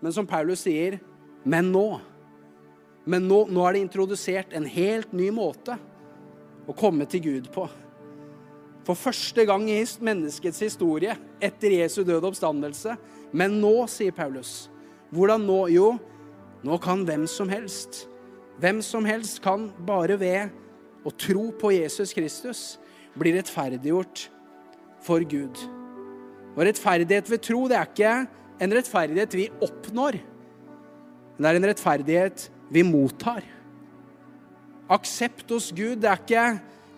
Men 0.01 0.13
som 0.13 0.27
Paulus 0.29 0.61
sier, 0.65 0.99
men 1.45 1.71
nå. 1.73 1.87
Men 3.07 3.25
nå, 3.29 3.45
nå 3.49 3.63
er 3.65 3.77
det 3.77 3.85
introdusert 3.85 4.53
en 4.57 4.67
helt 4.69 5.13
ny 5.15 5.29
måte 5.33 5.77
å 6.67 6.75
komme 6.77 7.07
til 7.09 7.23
Gud 7.23 7.49
på. 7.53 7.65
For 8.87 8.95
første 8.99 9.43
gang 9.47 9.65
i 9.71 9.79
menneskets 9.83 10.61
historie 10.63 11.15
etter 11.43 11.73
Jesu 11.79 12.03
døde 12.07 12.29
oppstandelse. 12.29 12.93
Men 13.35 13.57
nå, 13.61 13.73
sier 13.91 14.15
Paulus. 14.15 14.67
Hvordan 15.11 15.43
nå? 15.47 15.57
Jo, 15.73 15.89
nå 16.63 16.77
kan 16.83 17.03
hvem 17.07 17.25
som 17.31 17.51
helst. 17.51 18.05
Hvem 18.57 18.81
som 18.81 19.05
helst 19.05 19.41
kan 19.43 19.67
bare 19.85 20.17
ved 20.17 20.53
å 21.05 21.13
tro 21.13 21.51
på 21.59 21.71
Jesus 21.75 22.13
Kristus 22.15 22.61
bli 23.17 23.35
rettferdiggjort 23.35 24.23
for 25.05 25.21
Gud. 25.29 25.59
Og 26.55 26.63
rettferdighet 26.65 27.29
ved 27.29 27.43
tro 27.45 27.67
det 27.69 27.77
er 27.77 27.91
ikke 27.91 28.15
en 28.65 28.73
rettferdighet 28.73 29.37
vi 29.37 29.45
oppnår. 29.61 30.17
Men 31.37 31.45
det 31.45 31.51
er 31.51 31.59
en 31.59 31.69
rettferdighet 31.69 32.47
vi 32.73 32.83
mottar. 32.87 33.45
Aksept 34.89 35.53
hos 35.53 35.69
Gud 35.75 36.01
det 36.01 36.09
er 36.09 36.23
ikke 36.23 36.47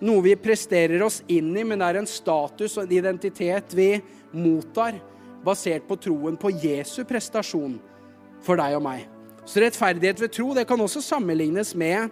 noe 0.08 0.24
vi 0.24 0.40
presterer 0.40 1.04
oss 1.04 1.20
inn 1.28 1.52
i, 1.58 1.66
men 1.68 1.82
det 1.82 1.92
er 1.92 2.00
en 2.00 2.08
status 2.08 2.78
og 2.78 2.86
en 2.86 2.98
identitet 3.02 3.76
vi 3.76 3.92
mottar, 4.32 4.96
basert 5.44 5.84
på 5.90 6.00
troen 6.00 6.40
på 6.40 6.54
Jesu 6.64 7.02
prestasjon 7.08 7.76
for 8.46 8.60
deg 8.60 8.80
og 8.80 8.86
meg. 8.86 9.19
Så 9.50 9.64
rettferdighet 9.64 10.20
ved 10.22 10.34
tro 10.36 10.52
det 10.54 10.68
kan 10.70 10.82
også 10.82 11.02
sammenlignes 11.02 11.74
med 11.74 12.12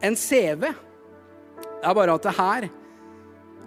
en 0.00 0.16
CV. 0.16 0.70
Det 0.70 1.84
er 1.84 1.96
bare 1.96 2.14
at 2.16 2.24
det 2.24 2.36
her 2.38 2.68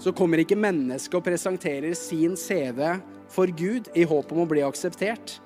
så 0.01 0.11
kommer 0.17 0.41
ikke 0.41 0.57
mennesket 0.57 1.19
og 1.19 1.25
presenterer 1.27 1.93
sin 1.93 2.33
CV 2.39 2.81
for 3.29 3.53
Gud 3.53 3.91
i 3.93 4.05
håp 4.09 4.33
om 4.33 4.41
å 4.43 4.49
bli 4.49 4.65
akseptert. 4.65 5.37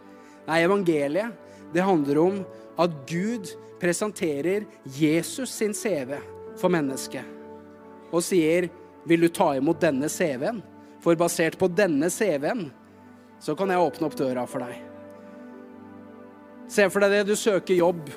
Nei, 0.48 0.62
evangeliet, 0.64 1.36
det 1.74 1.84
handler 1.84 2.22
om 2.24 2.40
at 2.80 2.94
Gud 3.10 3.52
presenterer 3.82 4.64
Jesus 4.96 5.52
sin 5.52 5.76
CV 5.76 6.16
for 6.58 6.72
mennesket 6.72 7.36
og 8.08 8.24
sier, 8.24 8.70
'Vil 9.06 9.22
du 9.22 9.28
ta 9.28 9.52
imot 9.56 9.82
denne 9.82 10.08
CV-en?' 10.08 10.64
For 11.04 11.16
basert 11.16 11.58
på 11.60 11.68
denne 11.68 12.10
CV-en 12.10 12.72
så 13.40 13.56
kan 13.56 13.70
jeg 13.70 13.80
åpne 13.80 14.08
opp 14.08 14.16
døra 14.16 14.48
for 14.48 14.60
deg. 14.60 14.97
Se 16.68 16.90
for 16.92 17.04
deg 17.04 17.16
det, 17.16 17.28
du 17.30 17.36
søker 17.40 17.80
jobb, 17.80 18.10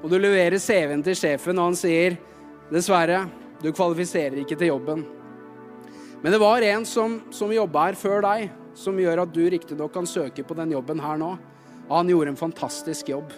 og 0.00 0.10
du 0.10 0.16
leverer 0.18 0.58
CV-en 0.58 1.04
til 1.06 1.14
sjefen, 1.18 1.58
og 1.58 1.70
han 1.70 1.78
sier, 1.78 2.18
'Dessverre, 2.70 3.28
du 3.62 3.70
kvalifiserer 3.72 4.40
ikke 4.42 4.58
til 4.58 4.72
jobben'. 4.72 5.04
Men 6.22 6.32
det 6.32 6.40
var 6.40 6.62
en 6.62 6.84
som, 6.84 7.20
som 7.30 7.52
jobba 7.52 7.86
her 7.88 7.98
før 7.98 8.20
deg, 8.22 8.50
som 8.74 8.98
gjør 8.98 9.22
at 9.22 9.32
du 9.32 9.42
riktignok 9.50 9.92
kan 9.94 10.06
søke 10.06 10.44
på 10.44 10.56
den 10.58 10.72
jobben 10.72 11.00
her 11.00 11.16
nå. 11.20 11.30
Og 11.88 11.94
han 11.96 12.10
gjorde 12.12 12.34
en 12.34 12.36
fantastisk 12.38 13.08
jobb. 13.08 13.32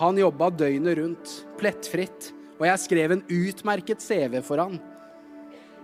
Han 0.00 0.18
jobba 0.18 0.50
døgnet 0.50 0.98
rundt, 0.98 1.34
plettfritt. 1.60 2.32
Og 2.58 2.66
jeg 2.66 2.80
skrev 2.80 3.12
en 3.12 3.24
utmerket 3.28 4.00
CV 4.00 4.40
for 4.44 4.60
han. 4.60 4.78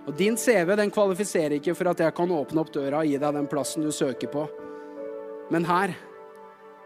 Og 0.09 0.17
din 0.19 0.39
CV 0.41 0.75
den 0.77 0.91
kvalifiserer 0.91 1.59
ikke 1.59 1.77
for 1.77 1.93
at 1.93 2.01
jeg 2.01 2.15
kan 2.17 2.33
åpne 2.33 2.65
opp 2.65 2.73
døra 2.75 3.03
og 3.03 3.11
gi 3.13 3.21
deg 3.21 3.37
den 3.37 3.51
plassen 3.51 3.85
du 3.85 3.93
søker 3.95 4.33
på. 4.33 4.47
Men 5.53 5.69
her 5.69 5.93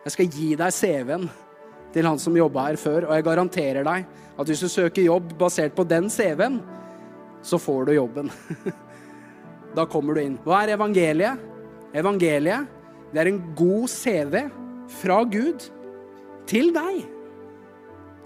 Jeg 0.06 0.14
skal 0.14 0.28
gi 0.30 0.52
deg 0.54 0.70
CV-en 0.70 1.24
til 1.90 2.06
han 2.06 2.20
som 2.22 2.36
jobba 2.38 2.68
her 2.68 2.76
før, 2.78 3.08
og 3.08 3.16
jeg 3.16 3.24
garanterer 3.26 3.86
deg 3.86 4.04
at 4.38 4.46
hvis 4.46 4.60
du 4.62 4.68
søker 4.70 5.02
jobb 5.02 5.32
basert 5.40 5.74
på 5.74 5.82
den 5.88 6.06
CV-en, 6.12 6.60
så 7.42 7.58
får 7.58 7.88
du 7.88 7.96
jobben. 7.96 8.30
Da 9.76 9.82
kommer 9.84 10.16
du 10.16 10.22
inn. 10.22 10.36
Hva 10.40 10.62
er 10.64 10.70
evangeliet? 10.72 11.40
Evangeliet 11.92 12.70
det 13.12 13.20
er 13.20 13.28
en 13.28 13.40
god 13.58 13.90
CV 13.92 14.46
fra 15.02 15.18
Gud 15.28 15.66
til 16.48 16.70
deg 16.72 17.02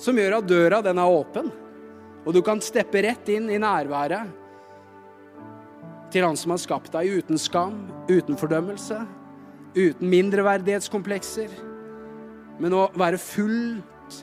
som 0.00 0.20
gjør 0.20 0.36
at 0.36 0.46
døra 0.46 0.78
den 0.84 1.00
er 1.00 1.16
åpen, 1.16 1.48
og 2.22 2.36
du 2.36 2.38
kan 2.44 2.62
steppe 2.62 3.02
rett 3.04 3.32
inn 3.32 3.48
i 3.50 3.58
nærværet 3.60 4.36
til 6.12 6.28
Han 6.28 6.38
som 6.38 6.54
har 6.54 6.60
skapt 6.62 6.92
deg 6.92 7.18
uten 7.20 7.40
skam, 7.40 7.82
uten 8.10 8.38
fordømmelse, 8.38 9.00
uten 9.74 10.10
mindreverdighetskomplekser, 10.10 11.69
men 12.60 12.76
å 12.76 12.86
være 12.98 13.18
fullt, 13.20 14.18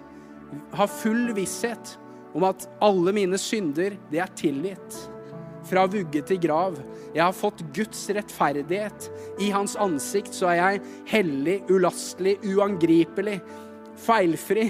ha 0.78 0.88
full 0.88 1.32
visshet 1.36 1.98
om 2.38 2.46
at 2.48 2.68
alle 2.84 3.14
mine 3.16 3.40
synder, 3.42 3.98
det 4.12 4.22
er 4.22 4.34
tilgitt. 4.38 4.98
Fra 5.68 5.84
vugge 5.90 6.22
til 6.24 6.40
grav. 6.40 6.78
Jeg 7.12 7.24
har 7.24 7.36
fått 7.36 7.64
Guds 7.76 8.06
rettferdighet. 8.16 9.08
I 9.44 9.50
hans 9.52 9.74
ansikt 9.84 10.36
så 10.38 10.52
er 10.54 10.60
jeg 10.60 10.84
hellig, 11.10 11.58
ulastelig, 11.68 12.38
uangripelig, 12.48 13.40
feilfri. 14.00 14.70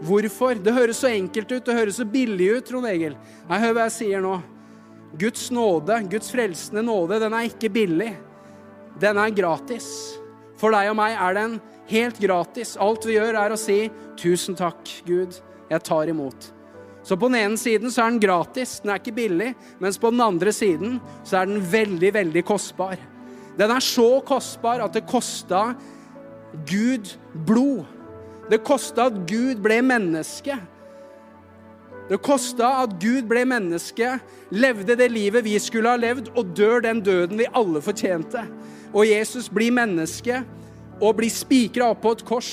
Hvorfor? 0.00 0.58
Det 0.64 0.74
høres 0.74 1.02
så 1.04 1.12
enkelt 1.12 1.52
ut, 1.52 1.66
det 1.66 1.76
høres 1.76 2.00
så 2.00 2.08
billig 2.08 2.48
ut, 2.56 2.66
Trond 2.66 2.88
Egil. 2.88 3.14
Nei, 3.50 3.60
hør 3.60 3.76
hva 3.76 3.86
jeg 3.86 3.96
sier 3.98 4.24
nå. 4.24 4.38
Guds 5.20 5.50
nåde, 5.52 6.00
Guds 6.10 6.32
frelsende 6.32 6.82
nåde, 6.86 7.20
den 7.20 7.36
er 7.36 7.50
ikke 7.50 7.70
billig. 7.74 8.14
Den 9.02 9.20
er 9.20 9.34
gratis. 9.36 9.90
For 10.60 10.72
deg 10.74 10.90
og 10.90 10.96
meg 10.98 11.14
er 11.18 11.36
den 11.36 11.60
helt 11.90 12.18
gratis. 12.22 12.76
Alt 12.80 13.06
vi 13.08 13.18
gjør, 13.18 13.34
er 13.34 13.52
å 13.52 13.58
si 13.58 13.90
'Tusen 14.16 14.56
takk, 14.56 14.80
Gud, 15.06 15.40
jeg 15.70 15.82
tar 15.82 16.06
imot'. 16.06 16.52
Så 17.02 17.16
på 17.16 17.30
den 17.30 17.40
ene 17.40 17.56
siden 17.56 17.90
så 17.90 18.04
er 18.04 18.10
den 18.10 18.20
gratis, 18.20 18.80
den 18.80 18.90
er 18.92 19.00
ikke 19.00 19.16
billig, 19.16 19.54
mens 19.80 19.98
på 19.98 20.10
den 20.12 20.20
andre 20.20 20.52
siden 20.52 20.98
så 21.24 21.40
er 21.40 21.48
den 21.48 21.62
veldig, 21.64 22.12
veldig 22.14 22.44
kostbar. 22.44 22.98
Den 23.56 23.70
er 23.70 23.80
så 23.80 24.20
kostbar 24.20 24.84
at 24.84 24.92
det 24.92 25.06
kosta 25.08 25.74
Gud 26.68 27.14
blod. 27.46 27.86
Det 28.50 28.60
kosta 28.66 29.08
at 29.08 29.16
Gud 29.30 29.62
ble 29.62 29.80
menneske. 29.82 30.58
Det 32.10 32.18
kosta 32.26 32.82
at 32.82 32.96
Gud 33.00 33.28
ble 33.30 33.44
menneske, 33.46 34.16
levde 34.50 34.96
det 34.98 35.10
livet 35.12 35.44
vi 35.46 35.54
skulle 35.62 35.92
ha 35.92 35.96
levd, 36.00 36.32
og 36.34 36.56
dør 36.58 36.82
den 36.82 37.00
døden 37.06 37.38
vi 37.38 37.46
alle 37.54 37.80
fortjente. 37.80 38.42
Og 38.90 39.06
Jesus 39.06 39.46
blir 39.48 39.70
menneske 39.72 40.42
og 41.00 41.16
blir 41.18 41.32
spikra 41.32 41.90
opp 41.90 42.04
på 42.04 42.14
et 42.16 42.24
kors. 42.28 42.52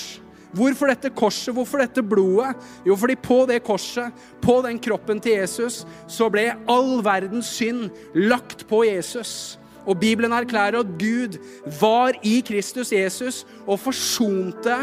Hvorfor 0.58 0.90
dette 0.90 1.12
korset? 1.14 1.54
Hvorfor 1.54 1.84
dette 1.84 2.02
blodet? 2.02 2.56
Jo, 2.88 2.96
fordi 2.98 3.18
på 3.20 3.42
det 3.50 3.60
korset, 3.68 4.14
på 4.42 4.62
den 4.66 4.80
kroppen 4.80 5.20
til 5.22 5.38
Jesus, 5.38 5.84
så 6.08 6.30
ble 6.34 6.50
all 6.72 6.98
verdens 7.06 7.52
synd 7.60 7.92
lagt 8.16 8.66
på 8.70 8.86
Jesus. 8.88 9.58
Og 9.88 10.00
Bibelen 10.00 10.34
erklærer 10.36 10.80
at 10.82 10.96
Gud 11.00 11.38
var 11.80 12.16
i 12.24 12.40
Kristus 12.48 12.92
Jesus 12.92 13.44
og 13.68 13.80
forsonte 13.80 14.82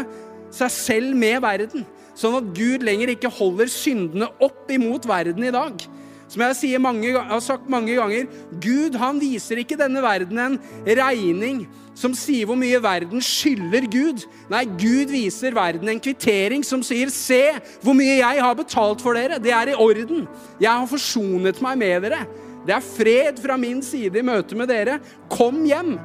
seg 0.53 0.71
selv 0.73 1.17
med 1.17 1.41
verden. 1.43 1.85
Sånn 2.15 2.37
at 2.39 2.53
Gud 2.55 2.85
lenger 2.85 3.11
ikke 3.11 3.33
holder 3.33 3.69
syndene 3.69 4.29
opp 4.43 4.71
imot 4.71 5.05
verden 5.09 5.43
i 5.45 5.53
dag. 5.53 5.83
Som 6.27 6.41
jeg, 6.41 6.81
mange, 6.81 7.07
jeg 7.11 7.21
har 7.21 7.41
sagt 7.43 7.69
mange 7.69 7.95
ganger, 7.95 8.25
Gud 8.61 8.95
han 8.97 9.19
viser 9.21 9.61
ikke 9.61 9.77
denne 9.77 10.01
verden 10.01 10.39
en 10.41 10.59
regning 10.85 11.65
som 11.95 12.15
sier 12.17 12.47
hvor 12.49 12.57
mye 12.59 12.79
verden 12.83 13.21
skylder 13.23 13.85
Gud. 13.91 14.25
Nei, 14.51 14.65
Gud 14.65 15.13
viser 15.13 15.55
verden 15.55 15.89
en 15.89 16.01
kvittering 16.01 16.65
som 16.65 16.83
sier, 16.83 17.09
'Se 17.09 17.55
hvor 17.81 17.95
mye 17.95 18.17
jeg 18.19 18.41
har 18.41 18.55
betalt 18.55 19.01
for 19.01 19.13
dere.' 19.13 19.39
Det 19.39 19.53
er 19.53 19.71
i 19.71 19.77
orden. 19.77 20.27
Jeg 20.59 20.71
har 20.71 20.87
forsonet 20.87 21.61
meg 21.61 21.77
med 21.77 22.01
dere. 22.01 22.25
Det 22.65 22.73
er 22.75 22.81
fred 22.81 23.39
fra 23.39 23.57
min 23.57 23.81
side 23.81 24.17
i 24.19 24.25
møte 24.25 24.55
med 24.55 24.67
dere. 24.67 24.99
Kom 25.29 25.63
hjem. 25.63 25.99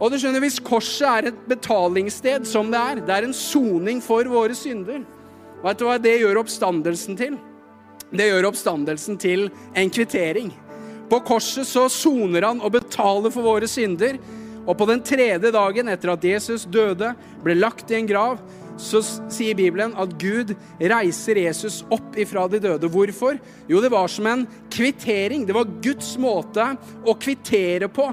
Og 0.00 0.10
du 0.10 0.18
skjønner, 0.18 0.40
Hvis 0.40 0.58
korset 0.58 1.06
er 1.08 1.28
et 1.28 1.48
betalingssted, 1.48 2.44
som 2.44 2.70
det 2.70 2.80
er, 2.80 2.94
det 3.00 3.14
er 3.14 3.24
en 3.24 3.32
soning 3.32 4.02
for 4.02 4.24
våre 4.24 4.54
synder, 4.54 5.04
vet 5.62 5.78
du 5.78 5.84
hva 5.84 5.98
det 5.98 6.20
gjør 6.20 6.42
oppstandelsen 6.42 7.16
til? 7.16 7.38
Det 8.14 8.28
gjør 8.30 8.46
oppstandelsen 8.52 9.18
til 9.18 9.48
en 9.74 9.90
kvittering. 9.90 10.52
På 11.10 11.18
korset 11.26 11.66
så 11.66 11.88
soner 11.90 12.46
han 12.46 12.62
og 12.62 12.76
betaler 12.76 13.32
for 13.34 13.46
våre 13.46 13.68
synder. 13.70 14.20
Og 14.64 14.76
på 14.78 14.86
den 14.88 15.02
tredje 15.04 15.50
dagen 15.52 15.90
etter 15.92 16.14
at 16.14 16.24
Jesus 16.24 16.64
døde, 16.64 17.10
ble 17.44 17.56
lagt 17.58 17.90
i 17.90 17.98
en 17.98 18.08
grav, 18.08 18.38
så 18.80 19.02
sier 19.04 19.54
Bibelen 19.58 19.92
at 20.00 20.14
Gud 20.18 20.54
reiser 20.80 21.38
Jesus 21.42 21.82
opp 21.94 22.16
ifra 22.18 22.46
de 22.50 22.62
døde. 22.62 22.90
Hvorfor? 22.90 23.36
Jo, 23.70 23.82
det 23.82 23.92
var 23.92 24.08
som 24.10 24.30
en 24.30 24.46
kvittering. 24.72 25.44
Det 25.46 25.54
var 25.54 25.74
Guds 25.84 26.14
måte 26.18 26.72
å 27.04 27.14
kvittere 27.18 27.90
på. 27.92 28.08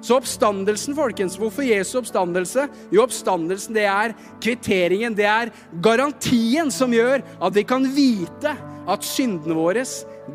Så 0.00 0.16
oppstandelsen, 0.16 0.96
folkens, 0.96 1.36
hvorfor 1.36 1.66
Jesu 1.66 1.98
oppstandelse? 2.00 2.64
Jo, 2.88 3.04
oppstandelsen 3.04 3.76
det 3.76 3.84
er 3.90 4.14
kvitteringen, 4.40 5.12
det 5.18 5.28
er 5.28 5.52
garantien 5.84 6.72
som 6.72 6.94
gjør 6.94 7.20
at 7.36 7.56
vi 7.58 7.66
kan 7.68 7.84
vite 7.92 8.54
at 8.88 9.04
syndene 9.06 9.56
våre, 9.56 9.84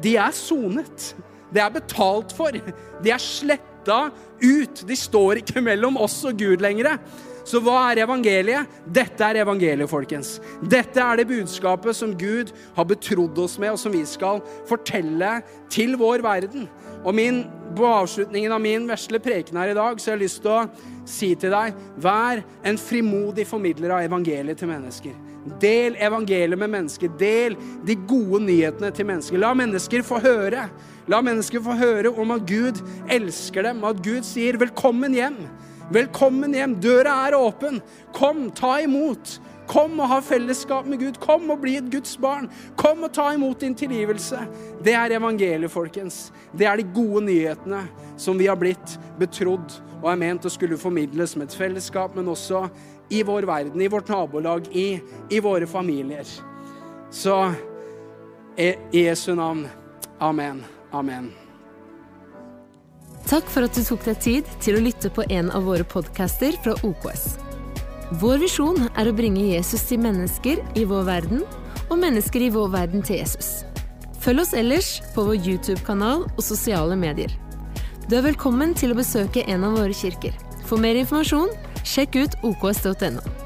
de 0.04 0.16
er 0.22 0.36
sonet. 0.36 1.14
Det 1.54 1.62
er 1.62 1.72
betalt 1.74 2.34
for. 2.36 2.56
De 3.04 3.14
er 3.14 3.22
sletta 3.22 4.10
ut. 4.42 4.84
De 4.88 4.98
står 4.98 5.42
ikke 5.42 5.64
mellom 5.64 5.98
oss 6.02 6.18
og 6.28 6.38
Gud 6.40 6.64
lenger. 6.64 6.98
Så 7.46 7.62
hva 7.62 7.92
er 7.92 8.02
evangeliet? 8.02 8.72
Dette 8.90 9.22
er 9.22 9.44
evangeliet, 9.44 9.90
folkens. 9.90 10.40
Dette 10.66 11.02
er 11.02 11.22
det 11.22 11.28
budskapet 11.30 11.94
som 11.94 12.16
Gud 12.18 12.50
har 12.76 12.88
betrodd 12.90 13.38
oss 13.44 13.60
med, 13.62 13.76
og 13.76 13.80
som 13.80 13.94
vi 13.94 14.02
skal 14.10 14.42
fortelle 14.66 15.38
til 15.70 15.94
vår 16.02 16.26
verden. 16.26 16.66
Og 17.06 17.14
min, 17.16 17.46
På 17.76 17.84
avslutningen 17.92 18.54
av 18.56 18.62
min 18.64 18.86
vesle 18.88 19.20
preken 19.20 19.58
her 19.60 19.74
i 19.74 19.76
dag 19.76 19.98
så 20.00 20.12
har 20.12 20.16
jeg 20.16 20.22
lyst 20.22 20.42
til 20.46 20.52
å 20.54 20.68
si 21.10 21.34
til 21.36 21.52
deg 21.52 21.76
vær 22.00 22.40
en 22.64 22.78
frimodig 22.80 23.44
formidler 23.50 23.92
av 23.92 24.06
evangeliet 24.06 24.62
til 24.62 24.70
mennesker. 24.70 25.18
Del 25.62 25.96
evangeliet 26.02 26.60
med 26.60 26.72
mennesker. 26.74 27.12
Del 27.20 27.56
de 27.86 27.96
gode 28.10 28.42
nyhetene 28.48 28.90
til 28.96 29.06
mennesker. 29.06 29.40
La 29.42 29.54
mennesker 29.58 30.06
få 30.06 30.20
høre. 30.24 30.68
La 31.12 31.22
mennesker 31.22 31.62
få 31.62 31.78
høre 31.78 32.10
om 32.10 32.34
at 32.34 32.48
Gud 32.50 32.82
elsker 33.14 33.68
dem, 33.68 33.84
at 33.86 34.02
Gud 34.04 34.26
sier 34.26 34.58
'velkommen 34.58 35.14
hjem'. 35.14 35.46
Velkommen 35.94 36.54
hjem. 36.54 36.80
Døra 36.82 37.28
er 37.28 37.38
åpen. 37.38 37.82
Kom, 38.12 38.50
ta 38.52 38.80
imot. 38.82 39.40
Kom 39.68 40.00
og 40.00 40.10
ha 40.10 40.20
fellesskap 40.22 40.86
med 40.86 41.00
Gud. 41.00 41.20
Kom 41.22 41.50
og 41.50 41.62
bli 41.62 41.76
et 41.78 41.92
Guds 41.94 42.18
barn. 42.18 42.50
Kom 42.76 43.04
og 43.04 43.14
ta 43.14 43.32
imot 43.34 43.60
din 43.60 43.76
tilgivelse. 43.76 44.48
Det 44.82 44.94
er 44.94 45.18
evangeliet, 45.18 45.72
folkens. 45.72 46.32
Det 46.58 46.66
er 46.66 46.78
de 46.78 46.84
gode 46.84 47.26
nyhetene 47.26 47.84
som 48.18 48.38
vi 48.38 48.48
har 48.48 48.58
blitt 48.58 48.98
betrodd 49.20 49.82
og 50.02 50.12
er 50.12 50.20
ment 50.22 50.46
å 50.46 50.52
skulle 50.54 50.78
formidles 50.78 51.36
med 51.36 51.50
et 51.50 51.58
fellesskap, 51.58 52.14
men 52.16 52.28
også 52.30 52.68
i 53.10 53.24
vår 53.24 53.44
verden, 53.44 53.82
i 53.82 53.88
vårt 53.88 54.08
nabolag, 54.08 54.68
i, 54.72 55.02
i 55.30 55.40
våre 55.40 55.68
familier. 55.68 56.26
Så 57.12 57.54
i 58.58 58.76
Jesu 58.92 59.36
navn. 59.36 59.68
Amen. 60.20 60.64
Amen. 60.92 61.32
Takk 63.26 63.48
for 63.50 63.66
at 63.66 63.74
du 63.74 63.82
tok 63.82 64.04
deg 64.06 64.20
tid 64.22 64.50
til 64.62 64.78
å 64.78 64.84
lytte 64.86 65.10
på 65.10 65.26
en 65.34 65.50
av 65.50 65.66
våre 65.66 65.86
podcaster 65.88 66.56
fra 66.64 66.76
OKS. 66.86 67.24
Vår 68.22 68.38
visjon 68.44 68.84
er 68.94 69.10
å 69.10 69.16
bringe 69.18 69.48
Jesus 69.48 69.88
til 69.90 70.04
mennesker 70.04 70.62
i 70.78 70.84
vår 70.86 71.08
verden, 71.08 71.42
og 71.90 71.98
mennesker 72.02 72.46
i 72.46 72.52
vår 72.54 72.70
verden 72.74 73.02
til 73.06 73.18
Jesus. 73.24 73.64
Følg 74.22 74.44
oss 74.46 74.54
ellers 74.58 74.92
på 75.16 75.26
vår 75.26 75.42
YouTube-kanal 75.42 76.24
og 76.28 76.44
sosiale 76.46 76.98
medier. 76.98 77.34
Du 78.06 78.16
er 78.18 78.28
velkommen 78.28 78.76
til 78.78 78.94
å 78.94 79.00
besøke 79.00 79.42
en 79.50 79.66
av 79.66 79.80
våre 79.80 79.94
kirker. 79.98 80.38
For 80.70 80.82
mer 80.82 80.98
informasjon, 81.02 81.50
sjekk 81.86 82.16
ut 82.24 82.34
oks.no. 82.42 83.45